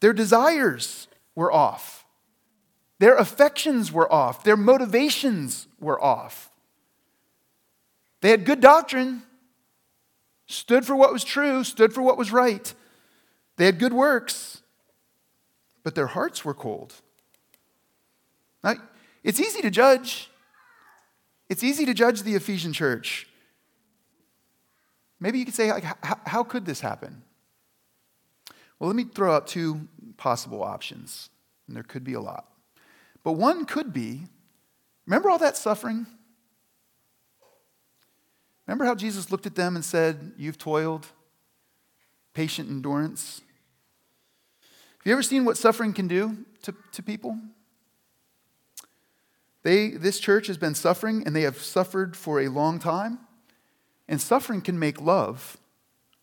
[0.02, 2.06] Their desires were off.
[3.00, 6.50] Their affections were off, their motivations were off.
[8.22, 9.24] They had good doctrine,
[10.48, 12.74] stood for what was true, stood for what was right.
[13.58, 14.62] They had good works,
[15.84, 16.94] but their hearts were cold.
[18.64, 18.76] Now,
[19.24, 20.30] it's easy to judge.
[21.50, 23.28] It's easy to judge the Ephesian church.
[25.20, 27.24] Maybe you could say, like, how, how could this happen?
[28.80, 31.30] Well, let me throw out two possible options,
[31.68, 32.46] and there could be a lot.
[33.24, 34.24] But one could be
[35.06, 36.08] remember all that suffering?
[38.68, 41.08] Remember how Jesus looked at them and said, You've toiled,
[42.34, 43.42] patient endurance?
[44.60, 47.38] Have you ever seen what suffering can do to, to people?
[49.62, 53.20] They, this church has been suffering, and they have suffered for a long time.
[54.08, 55.58] And suffering can make love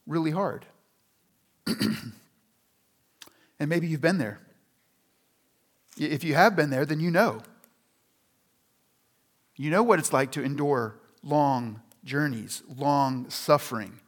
[0.06, 0.66] really hard.
[1.66, 2.12] and
[3.68, 4.38] maybe you've been there.
[5.98, 7.42] If you have been there, then you know.
[9.56, 13.98] You know what it's like to endure long journeys, long suffering.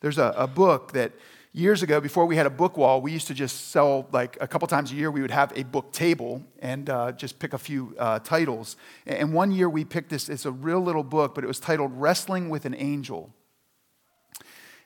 [0.00, 1.12] There's a, a, book that
[1.52, 4.48] years ago, before we had a book wall, we used to just sell like a
[4.48, 5.10] couple times a year.
[5.10, 8.76] We would have a book table and uh, just pick a few uh, titles.
[9.06, 11.92] And one year we picked this, it's a real little book, but it was titled
[11.94, 13.32] Wrestling with an Angel.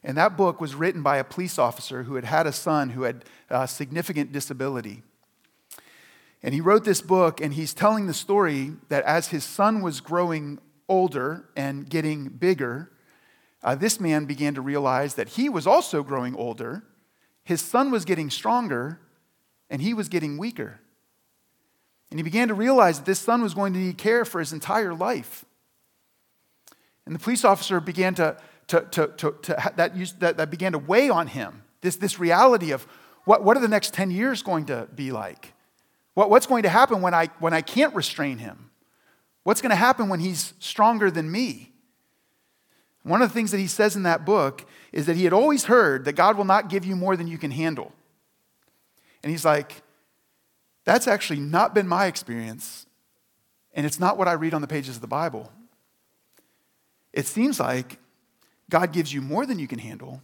[0.04, 3.02] And that book was written by a police officer who had had a son who
[3.02, 5.02] had uh, significant disability.
[6.42, 10.00] And he wrote this book, and he's telling the story that as his son was
[10.00, 12.90] growing older and getting bigger,
[13.62, 16.84] uh, this man began to realize that he was also growing older,
[17.44, 19.00] his son was getting stronger,
[19.70, 20.80] and he was getting weaker.
[22.10, 24.52] And he began to realize that this son was going to need care for his
[24.52, 25.44] entire life.
[27.04, 28.36] And the police officer began to,
[28.68, 32.18] to, to, to, to that, used, that, that began to weigh on him this, this
[32.18, 32.86] reality of
[33.24, 35.52] what, what are the next 10 years going to be like?
[36.14, 38.65] What, what's going to happen when I, when I can't restrain him?
[39.46, 41.70] What's going to happen when he's stronger than me?
[43.04, 45.66] One of the things that he says in that book is that he had always
[45.66, 47.92] heard that God will not give you more than you can handle.
[49.22, 49.82] And he's like,
[50.84, 52.86] that's actually not been my experience,
[53.72, 55.52] and it's not what I read on the pages of the Bible.
[57.12, 58.00] It seems like
[58.68, 60.22] God gives you more than you can handle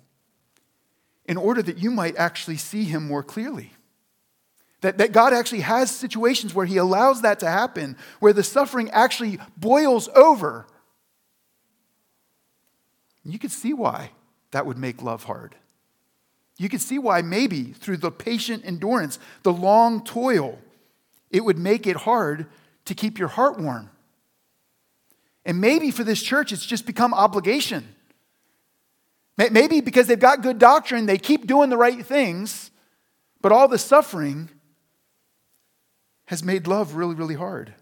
[1.26, 3.70] in order that you might actually see Him more clearly.
[4.82, 8.90] That, that God actually has situations where He allows that to happen, where the suffering
[8.90, 10.66] actually boils over.
[13.24, 14.10] You could see why
[14.50, 15.54] that would make love hard.
[16.58, 20.58] You could see why, maybe through the patient endurance, the long toil,
[21.30, 22.46] it would make it hard
[22.84, 23.88] to keep your heart warm.
[25.44, 27.94] And maybe for this church, it's just become obligation.
[29.36, 32.70] Maybe because they've got good doctrine, they keep doing the right things,
[33.40, 34.50] but all the suffering
[36.26, 37.74] has made love really, really hard.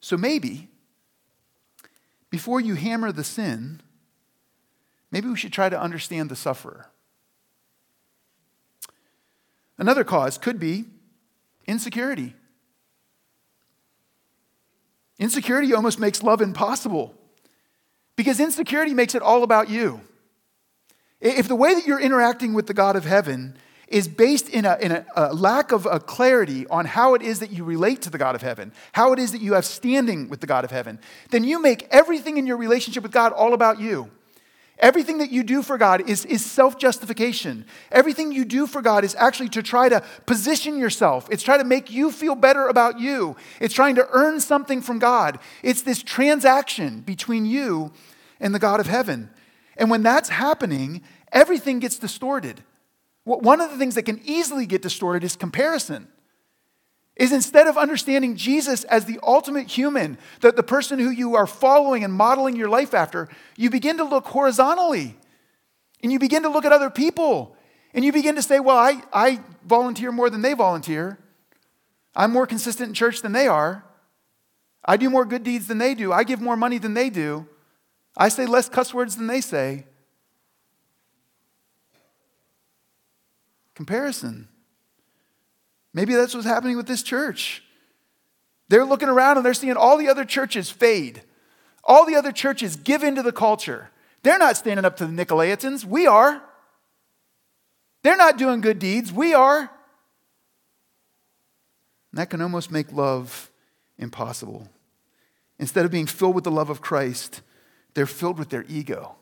[0.00, 0.68] So maybe,
[2.30, 3.80] before you hammer the sin,
[5.10, 6.90] maybe we should try to understand the sufferer.
[9.78, 10.84] Another cause could be
[11.66, 12.34] insecurity.
[15.18, 17.14] Insecurity almost makes love impossible
[18.16, 20.00] because insecurity makes it all about you.
[21.20, 23.56] If the way that you're interacting with the God of heaven
[23.88, 27.38] is based in a, in a, a lack of a clarity on how it is
[27.38, 30.28] that you relate to the God of heaven, how it is that you have standing
[30.28, 30.98] with the God of heaven,
[31.30, 34.10] then you make everything in your relationship with God all about you.
[34.78, 37.64] Everything that you do for God is, is self justification.
[37.90, 41.28] Everything you do for God is actually to try to position yourself.
[41.30, 43.36] It's trying to make you feel better about you.
[43.58, 45.38] It's trying to earn something from God.
[45.62, 47.92] It's this transaction between you
[48.38, 49.30] and the God of heaven.
[49.78, 52.62] And when that's happening, everything gets distorted.
[53.26, 56.06] One of the things that can easily get distorted is comparison
[57.16, 61.46] is instead of understanding Jesus as the ultimate human, that the person who you are
[61.46, 65.16] following and modeling your life after, you begin to look horizontally.
[66.04, 67.56] And you begin to look at other people.
[67.94, 71.18] And you begin to say, well, I, I volunteer more than they volunteer.
[72.14, 73.84] I'm more consistent in church than they are.
[74.84, 76.12] I do more good deeds than they do.
[76.12, 77.48] I give more money than they do.
[78.16, 79.86] I say less cuss words than they say.
[83.76, 84.48] Comparison.
[85.92, 87.62] Maybe that's what's happening with this church.
[88.68, 91.22] They're looking around and they're seeing all the other churches fade.
[91.84, 93.90] All the other churches give into the culture.
[94.22, 95.84] They're not standing up to the Nicolaitans.
[95.84, 96.42] We are.
[98.02, 99.12] They're not doing good deeds.
[99.12, 99.60] We are.
[99.60, 99.68] And
[102.14, 103.50] that can almost make love
[103.98, 104.68] impossible.
[105.58, 107.42] Instead of being filled with the love of Christ,
[107.94, 109.16] they're filled with their ego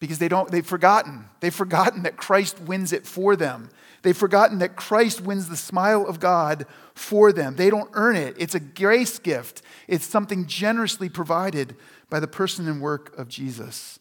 [0.00, 1.26] because they don't they've forgotten.
[1.40, 3.68] They've forgotten that christ wins it for them.
[4.02, 7.56] They've forgotten that christ wins the smile of god for them.
[7.56, 8.34] They don't earn it.
[8.38, 9.62] It's a grace gift.
[9.86, 11.76] It's something generously provided
[12.08, 14.00] by the person and work of jesus.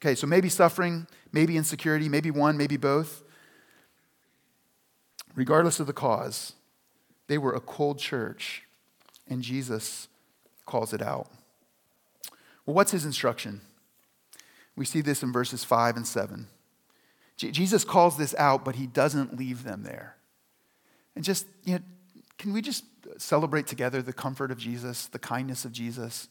[0.00, 3.22] Okay so maybe suffering maybe insecurity maybe one maybe both.
[5.34, 6.54] Regardless of the cause
[7.26, 8.62] they were a cold church
[9.28, 10.08] and jesus
[10.64, 11.28] calls it out.
[12.64, 13.60] Well what's his instruction
[14.76, 16.46] we see this in verses 5 and 7.
[17.36, 20.16] J- Jesus calls this out, but he doesn't leave them there.
[21.14, 21.80] And just, you know,
[22.38, 22.84] can we just
[23.18, 26.28] celebrate together the comfort of Jesus, the kindness of Jesus?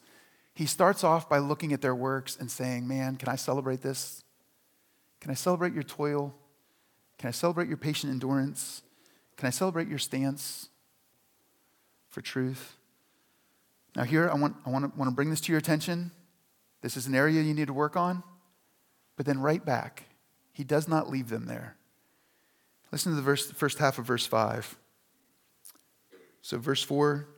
[0.54, 4.24] He starts off by looking at their works and saying, Man, can I celebrate this?
[5.20, 6.34] Can I celebrate your toil?
[7.18, 8.82] Can I celebrate your patient endurance?
[9.36, 10.68] Can I celebrate your stance
[12.10, 12.76] for truth?
[13.94, 16.10] Now, here, I want, I want, to, want to bring this to your attention.
[16.80, 18.22] This is an area you need to work on.
[19.22, 20.06] But then right back,
[20.52, 21.76] he does not leave them there.
[22.90, 24.76] Listen to the verse, first half of verse 5.
[26.40, 27.28] So, verse 4,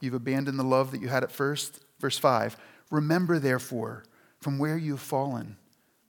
[0.00, 1.84] you've abandoned the love that you had at first.
[1.98, 2.56] Verse 5,
[2.90, 4.04] remember therefore
[4.40, 5.58] from where you have fallen,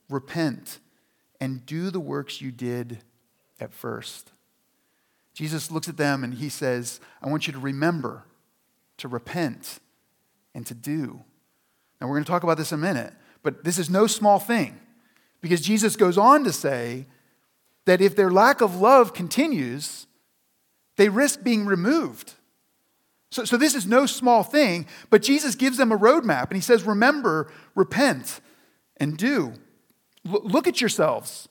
[0.08, 0.78] repent,
[1.38, 3.00] and do the works you did
[3.60, 4.32] at first.
[5.34, 8.24] Jesus looks at them and he says, I want you to remember,
[8.96, 9.78] to repent,
[10.54, 11.22] and to do.
[12.00, 13.12] Now, we're going to talk about this in a minute,
[13.42, 14.78] but this is no small thing.
[15.42, 17.06] Because Jesus goes on to say
[17.84, 20.06] that if their lack of love continues,
[20.96, 22.34] they risk being removed.
[23.30, 26.60] So, so this is no small thing, but Jesus gives them a roadmap and he
[26.60, 28.40] says, Remember, repent,
[28.98, 29.54] and do.
[30.30, 31.48] L- look at yourselves.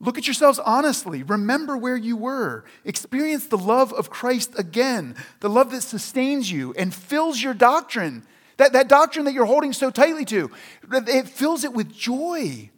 [0.00, 1.22] Look at yourselves honestly.
[1.22, 2.64] Remember where you were.
[2.84, 8.26] Experience the love of Christ again, the love that sustains you and fills your doctrine.
[8.58, 10.50] That, that doctrine that you're holding so tightly to,
[10.92, 12.70] it fills it with joy.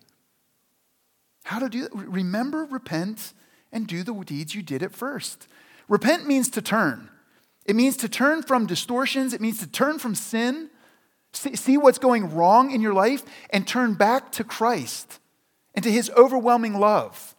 [1.45, 1.95] How to do that?
[1.95, 3.33] Remember, repent,
[3.73, 5.47] and do the deeds you did at first.
[5.89, 7.11] Repent means to turn.
[7.65, 10.71] It means to turn from distortions, it means to turn from sin,
[11.33, 15.19] see what's going wrong in your life, and turn back to Christ
[15.75, 17.35] and to his overwhelming love.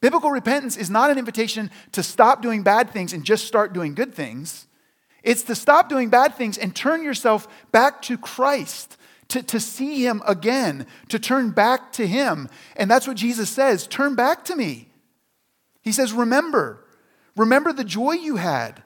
[0.00, 3.94] Biblical repentance is not an invitation to stop doing bad things and just start doing
[3.94, 4.66] good things.
[5.22, 10.04] It's to stop doing bad things and turn yourself back to Christ, to, to see
[10.04, 12.48] him again, to turn back to him.
[12.76, 14.88] And that's what Jesus says turn back to me.
[15.82, 16.84] He says, Remember,
[17.36, 18.82] remember the joy you had.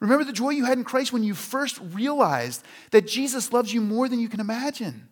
[0.00, 3.80] Remember the joy you had in Christ when you first realized that Jesus loves you
[3.80, 5.08] more than you can imagine.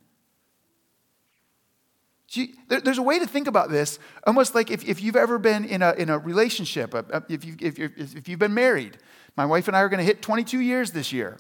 [2.68, 5.82] There's a way to think about this, almost like if, if you've ever been in
[5.82, 8.96] a, in a relationship, uh, uh, if, you, if, if you've been married.
[9.36, 11.38] My wife and I are going to hit 22 years this year.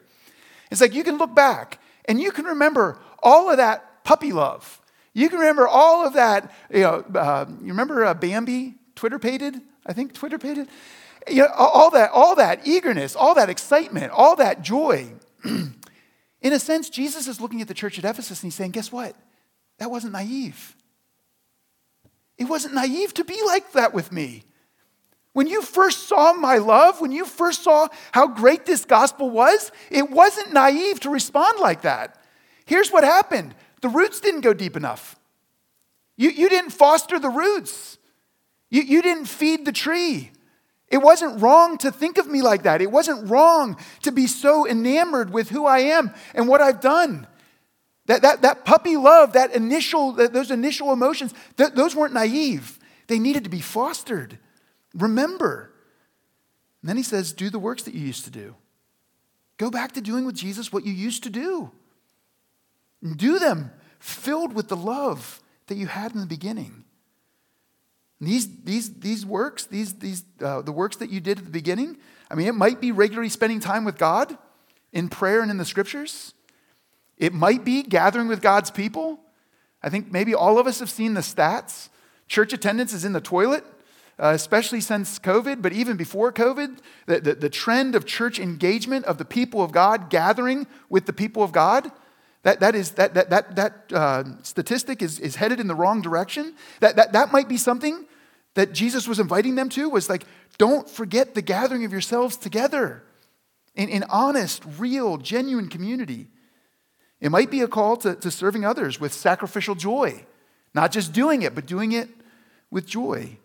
[0.70, 4.80] It's like you can look back and you can remember all of that puppy love.
[5.14, 6.50] You can remember all of that.
[6.70, 9.60] You know, uh, you remember uh, Bambi, twitterpated?
[9.86, 10.68] I think twitterpated.
[11.28, 15.12] You know, all that, all that eagerness, all that excitement, all that joy.
[15.44, 15.72] in
[16.42, 19.14] a sense, Jesus is looking at the church at Ephesus and he's saying, guess what?
[19.78, 20.76] That wasn't naive.
[22.38, 24.42] It wasn't naive to be like that with me.
[25.32, 29.72] When you first saw my love, when you first saw how great this gospel was,
[29.90, 32.21] it wasn't naive to respond like that.
[32.64, 35.16] Here's what happened the roots didn't go deep enough.
[36.16, 37.98] You, you didn't foster the roots,
[38.70, 40.30] you, you didn't feed the tree.
[40.88, 42.82] It wasn't wrong to think of me like that.
[42.82, 47.26] It wasn't wrong to be so enamored with who I am and what I've done.
[48.06, 52.78] That, that, that puppy love, that initial, those initial emotions, th- those weren't naive.
[53.06, 54.38] They needed to be fostered.
[54.92, 55.72] Remember.
[56.82, 58.54] And then he says, do the works that you used to do.
[59.56, 61.70] Go back to doing with Jesus what you used to do.
[63.02, 66.84] Do them filled with the love that you had in the beginning.
[68.20, 71.96] these, these, these works, these, these, uh, the works that you did at the beginning,
[72.30, 74.36] I mean, it might be regularly spending time with God
[74.92, 76.34] in prayer and in the scriptures.
[77.18, 79.20] It might be gathering with God's people.
[79.82, 81.88] I think maybe all of us have seen the stats.
[82.28, 83.64] Church attendance is in the toilet,
[84.18, 89.04] uh, especially since COVID, but even before COVID, the, the, the, trend of church engagement
[89.04, 91.90] of the people of God gathering with the people of God.
[92.42, 96.02] That, that, is, that, that, that, that uh, statistic is, is headed in the wrong
[96.02, 96.54] direction.
[96.80, 98.06] That, that, that might be something
[98.54, 100.24] that Jesus was inviting them to was like,
[100.58, 103.04] don't forget the gathering of yourselves together
[103.74, 106.28] in, in honest, real, genuine community.
[107.20, 110.24] It might be a call to, to serving others with sacrificial joy,
[110.74, 112.08] not just doing it, but doing it
[112.70, 113.38] with joy.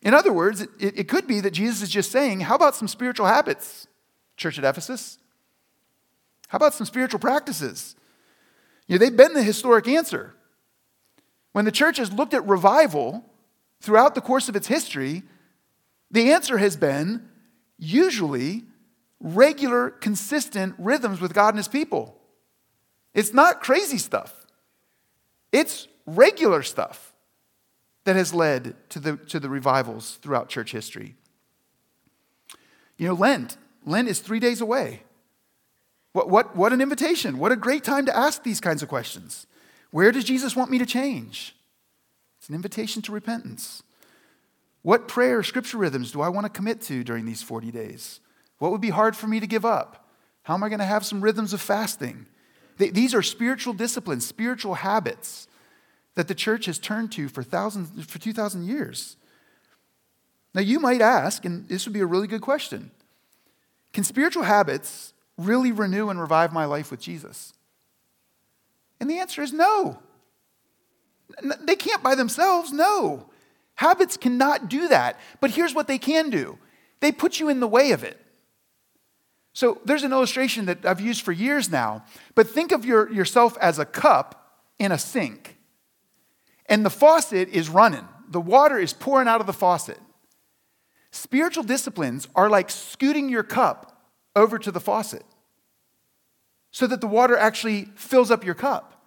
[0.00, 2.88] In other words, it, it could be that Jesus is just saying, How about some
[2.88, 3.86] spiritual habits,
[4.36, 5.18] church at Ephesus?
[6.52, 7.96] How about some spiritual practices?
[8.86, 10.34] You know, they've been the historic answer.
[11.52, 13.24] When the church has looked at revival
[13.80, 15.22] throughout the course of its history,
[16.10, 17.26] the answer has been
[17.78, 18.64] usually
[19.18, 22.20] regular, consistent rhythms with God and his people.
[23.14, 24.44] It's not crazy stuff,
[25.52, 27.14] it's regular stuff
[28.04, 31.16] that has led to the, to the revivals throughout church history.
[32.98, 35.04] You know, Lent, Lent is three days away.
[36.12, 37.38] What, what, what an invitation.
[37.38, 39.46] What a great time to ask these kinds of questions.
[39.90, 41.54] Where does Jesus want me to change?
[42.38, 43.82] It's an invitation to repentance.
[44.82, 48.20] What prayer, scripture rhythms do I want to commit to during these 40 days?
[48.58, 50.08] What would be hard for me to give up?
[50.42, 52.26] How am I going to have some rhythms of fasting?
[52.78, 55.46] These are spiritual disciplines, spiritual habits
[56.14, 59.16] that the church has turned to for, thousands, for 2,000 years.
[60.54, 62.90] Now, you might ask, and this would be a really good question
[63.92, 67.52] can spiritual habits really renew and revive my life with Jesus?
[69.00, 69.98] And the answer is no.
[71.60, 73.30] They can't by themselves, no.
[73.74, 75.18] Habits cannot do that.
[75.40, 76.58] But here's what they can do
[77.00, 78.18] they put you in the way of it.
[79.54, 82.04] So there's an illustration that I've used for years now,
[82.34, 85.56] but think of your, yourself as a cup in a sink.
[86.66, 89.98] And the faucet is running, the water is pouring out of the faucet.
[91.10, 93.91] Spiritual disciplines are like scooting your cup
[94.34, 95.24] over to the faucet
[96.70, 99.04] so that the water actually fills up your cup.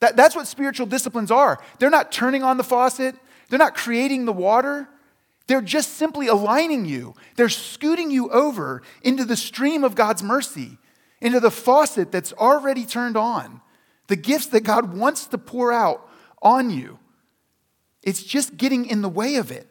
[0.00, 1.62] That, that's what spiritual disciplines are.
[1.78, 3.14] They're not turning on the faucet,
[3.48, 4.88] they're not creating the water,
[5.48, 7.14] They're just simply aligning you.
[7.36, 10.78] They're scooting you over into the stream of God's mercy,
[11.20, 13.62] into the faucet that's already turned on,
[14.08, 16.06] the gifts that God wants to pour out
[16.42, 16.98] on you.
[18.02, 19.66] It's just getting in the way of it.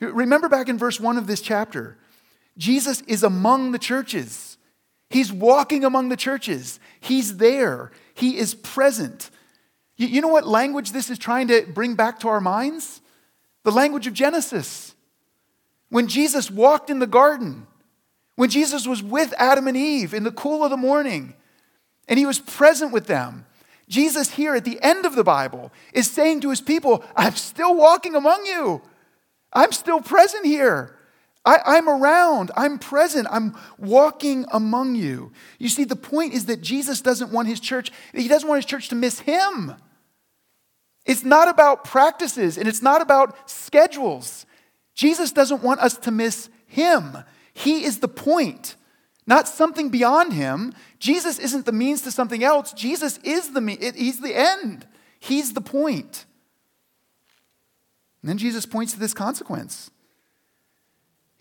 [0.00, 1.98] Remember back in verse 1 of this chapter,
[2.56, 4.58] Jesus is among the churches.
[5.10, 6.80] He's walking among the churches.
[7.00, 7.90] He's there.
[8.14, 9.30] He is present.
[9.96, 13.00] You, know what language this is trying to bring back to our minds?
[13.62, 14.94] The language of Genesis.
[15.90, 17.66] When Jesus walked in the garden,
[18.36, 21.34] when Jesus was with Adam and Eve in the cool of the morning,
[22.08, 23.46] and he was present with them.
[23.88, 27.74] Jesus, here at the end of the Bible, is saying to his people, I'm still
[27.74, 28.80] walking among you.
[29.52, 30.96] I'm still present here.
[31.44, 32.50] I, am around.
[32.56, 33.26] I'm present.
[33.30, 35.32] I'm walking among you.
[35.58, 38.66] You see, the point is that Jesus doesn't want his church, he doesn't want his
[38.66, 39.74] church to miss him.
[41.04, 44.46] It's not about practices and it's not about schedules.
[44.94, 47.18] Jesus doesn't want us to miss him.
[47.52, 48.76] He is the point,
[49.26, 50.72] not something beyond him.
[50.98, 52.72] Jesus isn't the means to something else.
[52.72, 54.86] Jesus is the means, he's the end.
[55.18, 56.24] He's the point.
[58.22, 59.91] And then Jesus points to this consequence.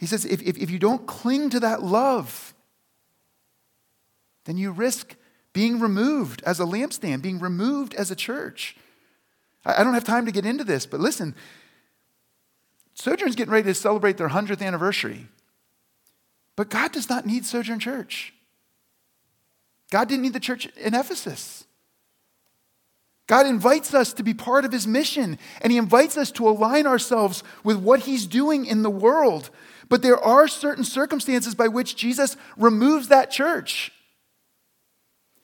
[0.02, 2.56] He says, if, if, if you don't cling to that love,
[4.45, 5.16] then you risk
[5.54, 8.76] being removed as a lampstand, being removed as a church.
[9.64, 11.36] I don't have time to get into this, but listen,
[12.95, 15.28] Sojourn's getting ready to celebrate their 100th anniversary.
[16.56, 18.34] But God does not need Sojourn Church.
[19.91, 21.66] God didn't need the church in Ephesus.
[23.28, 26.88] God invites us to be part of his mission, and he invites us to align
[26.88, 29.52] ourselves with what he's doing in the world.
[29.92, 33.92] But there are certain circumstances by which Jesus removes that church.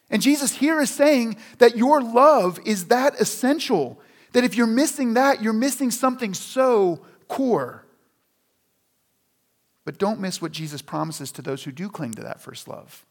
[0.10, 4.00] And Jesus here is saying that your love is that essential
[4.32, 7.84] that if you're missing that, you're missing something so core.
[9.84, 13.06] But don't miss what Jesus promises to those who do cling to that first love.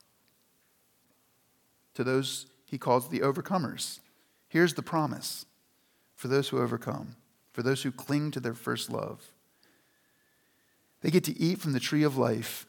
[1.96, 4.00] To those he calls the overcomers.
[4.48, 5.44] Here's the promise
[6.14, 7.16] for those who overcome,
[7.52, 9.20] for those who cling to their first love.
[11.00, 12.66] They get to eat from the tree of life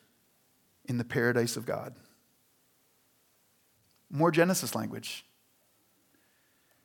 [0.86, 1.96] in the paradise of God.
[4.10, 5.26] More Genesis language.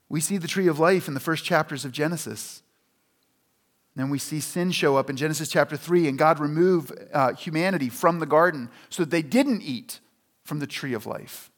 [0.08, 2.62] We see the tree of life in the first chapters of Genesis.
[3.94, 7.88] Then we see sin show up in Genesis chapter 3, and God remove uh, humanity
[7.88, 10.00] from the garden so that they didn't eat
[10.44, 11.50] from the tree of life,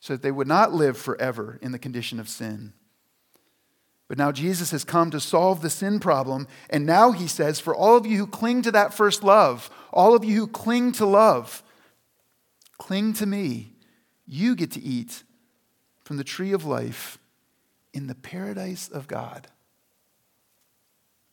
[0.00, 2.72] so that they would not live forever in the condition of sin.
[4.10, 7.72] But now Jesus has come to solve the sin problem, and now he says, for
[7.72, 11.06] all of you who cling to that first love, all of you who cling to
[11.06, 11.62] love,
[12.76, 13.72] cling to me,
[14.26, 15.22] you get to eat
[16.02, 17.18] from the tree of life
[17.94, 19.46] in the paradise of God.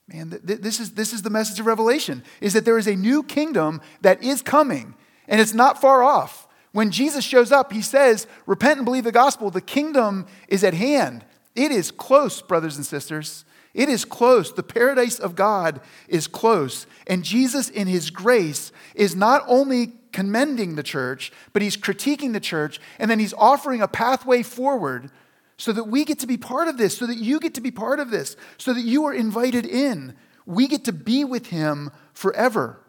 [0.08, 2.96] Man, th- this is, this is the message of Revelation, is that there is a
[2.96, 4.94] new kingdom that is coming,
[5.28, 6.48] and it's not far off.
[6.74, 9.50] When Jesus shows up, he says, Repent and believe the gospel.
[9.50, 11.26] The kingdom is at hand.
[11.58, 13.44] It is close, brothers and sisters.
[13.74, 14.54] It is close.
[14.54, 16.86] The paradise of God is close.
[17.08, 22.40] And Jesus, in his grace, is not only commending the church, but he's critiquing the
[22.40, 25.10] church, and then he's offering a pathway forward
[25.58, 27.72] so that we get to be part of this, so that you get to be
[27.72, 30.16] part of this, so that you are invited in.
[30.46, 32.80] We get to be with him forever.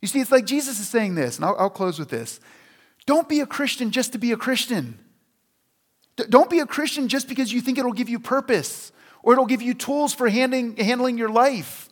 [0.00, 2.38] You see, it's like Jesus is saying this, and I'll, I'll close with this.
[3.06, 5.00] Don't be a Christian just to be a Christian.
[6.16, 8.92] Don't be a Christian just because you think it'll give you purpose
[9.22, 11.88] or it'll give you tools for handling, handling your life.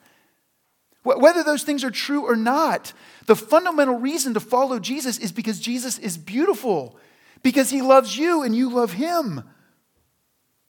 [1.02, 2.94] Whether those things are true or not,
[3.26, 6.96] the fundamental reason to follow Jesus is because Jesus is beautiful,
[7.42, 9.42] because he loves you and you love him.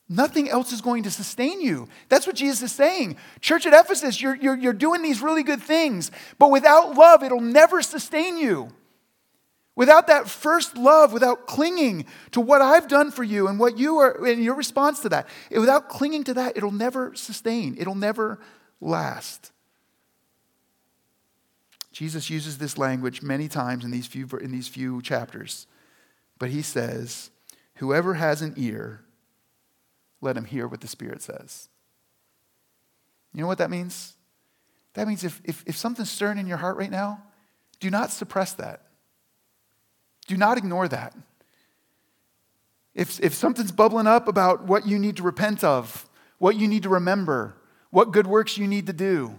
[0.09, 1.87] Nothing else is going to sustain you.
[2.09, 3.15] That's what Jesus is saying.
[3.39, 7.39] Church at Ephesus, you're, you're, you're doing these really good things, but without love, it'll
[7.39, 8.69] never sustain you.
[9.75, 13.97] Without that first love, without clinging to what I've done for you and what you
[13.97, 18.39] are, and your response to that, without clinging to that, it'll never sustain, it'll never
[18.79, 19.51] last.
[21.91, 25.67] Jesus uses this language many times in these few, in these few chapters.
[26.39, 27.31] But he says,
[27.75, 29.01] Whoever has an ear,
[30.21, 31.67] let him hear what the Spirit says.
[33.33, 34.15] You know what that means?
[34.93, 37.21] That means if, if, if something's stirring in your heart right now,
[37.81, 38.84] do not suppress that.
[40.27, 41.15] Do not ignore that.
[42.93, 46.07] If, if something's bubbling up about what you need to repent of,
[46.37, 47.55] what you need to remember,
[47.89, 49.37] what good works you need to do,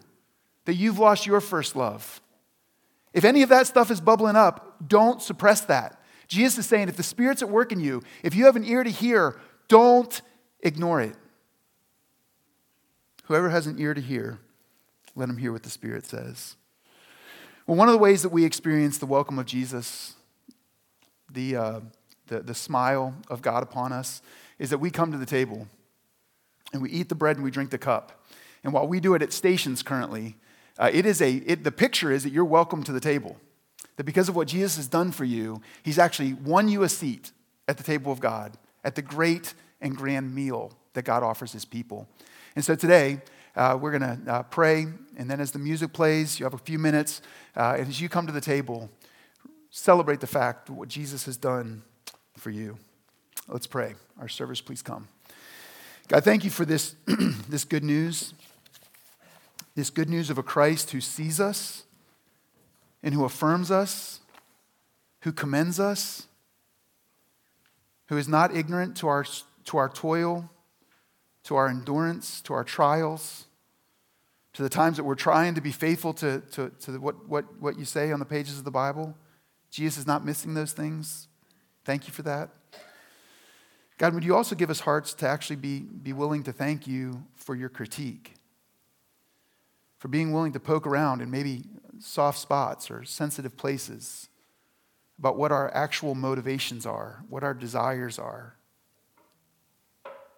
[0.67, 2.21] that you've lost your first love,
[3.15, 5.99] if any of that stuff is bubbling up, don't suppress that.
[6.29, 8.85] Jesus is saying if the Spirit's at work in you, if you have an ear
[8.85, 10.21] to hear, don't
[10.61, 11.15] ignore it.
[13.25, 14.39] Whoever has an ear to hear,
[15.15, 16.57] Let him hear what the Spirit says.
[17.67, 20.16] Well, one of the ways that we experience the welcome of Jesus,
[21.33, 21.81] the, uh,
[22.27, 24.23] the, the smile of God upon us,
[24.59, 25.67] is that we come to the table
[26.73, 28.25] and we eat the bread and we drink the cup.
[28.65, 30.37] And while we do it at stations currently,
[30.79, 33.37] uh, it is a, it, the picture is that you're welcome to the table.
[33.97, 37.33] That because of what Jesus has done for you, he's actually won you a seat
[37.69, 41.65] at the table of God, at the great and grand meal that God offers his
[41.65, 42.09] people.
[42.55, 43.21] And so today,
[43.55, 46.59] uh, we're going to uh, pray, and then as the music plays, you have a
[46.59, 47.23] few minutes.
[47.57, 48.91] Uh, and as you come to the table,
[49.77, 51.83] celebrate the fact what Jesus has done
[52.39, 52.79] for you.
[53.47, 53.95] Let's pray.
[54.19, 55.07] Our servers, please come.
[56.09, 56.97] God, thank you for this,
[57.49, 58.33] this good news,
[59.75, 61.85] this good news of a Christ who sees us
[63.03, 64.21] and who affirms us,
[65.21, 66.27] who commends us,
[68.07, 69.27] who is not ignorant to our,
[69.67, 70.49] to our toil,
[71.45, 73.45] to our endurance, to our trials,
[74.55, 77.79] to the times that we're trying to be faithful to, to, to what, what, what
[77.79, 79.15] you say on the pages of the Bible.
[79.71, 81.29] Jesus is not missing those things.
[81.85, 82.51] Thank you for that.
[83.99, 87.25] God, would you also give us hearts to actually be, be willing to thank you
[87.35, 88.35] for your critique,
[89.99, 91.65] for being willing to poke around in maybe
[91.99, 94.29] soft spots or sensitive places
[95.19, 98.57] about what our actual motivations are, what our desires are,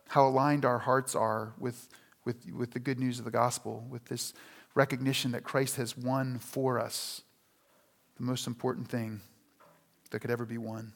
[0.09, 1.89] how aligned our hearts are with,
[2.25, 4.35] with, with the good news of the gospel, with this
[4.75, 7.23] recognition that Christ has won for us
[8.19, 9.21] the most important thing
[10.11, 10.93] that could ever be won.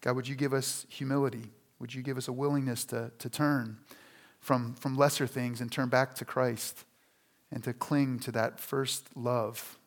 [0.00, 1.50] God, would you give us humility?
[1.78, 3.78] Would you give us a willingness to, to turn
[4.38, 6.84] from, from lesser things and turn back to Christ
[7.50, 9.78] and to cling to that first love?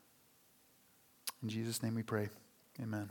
[1.42, 2.30] In Jesus' name we pray.
[2.82, 3.10] Amen.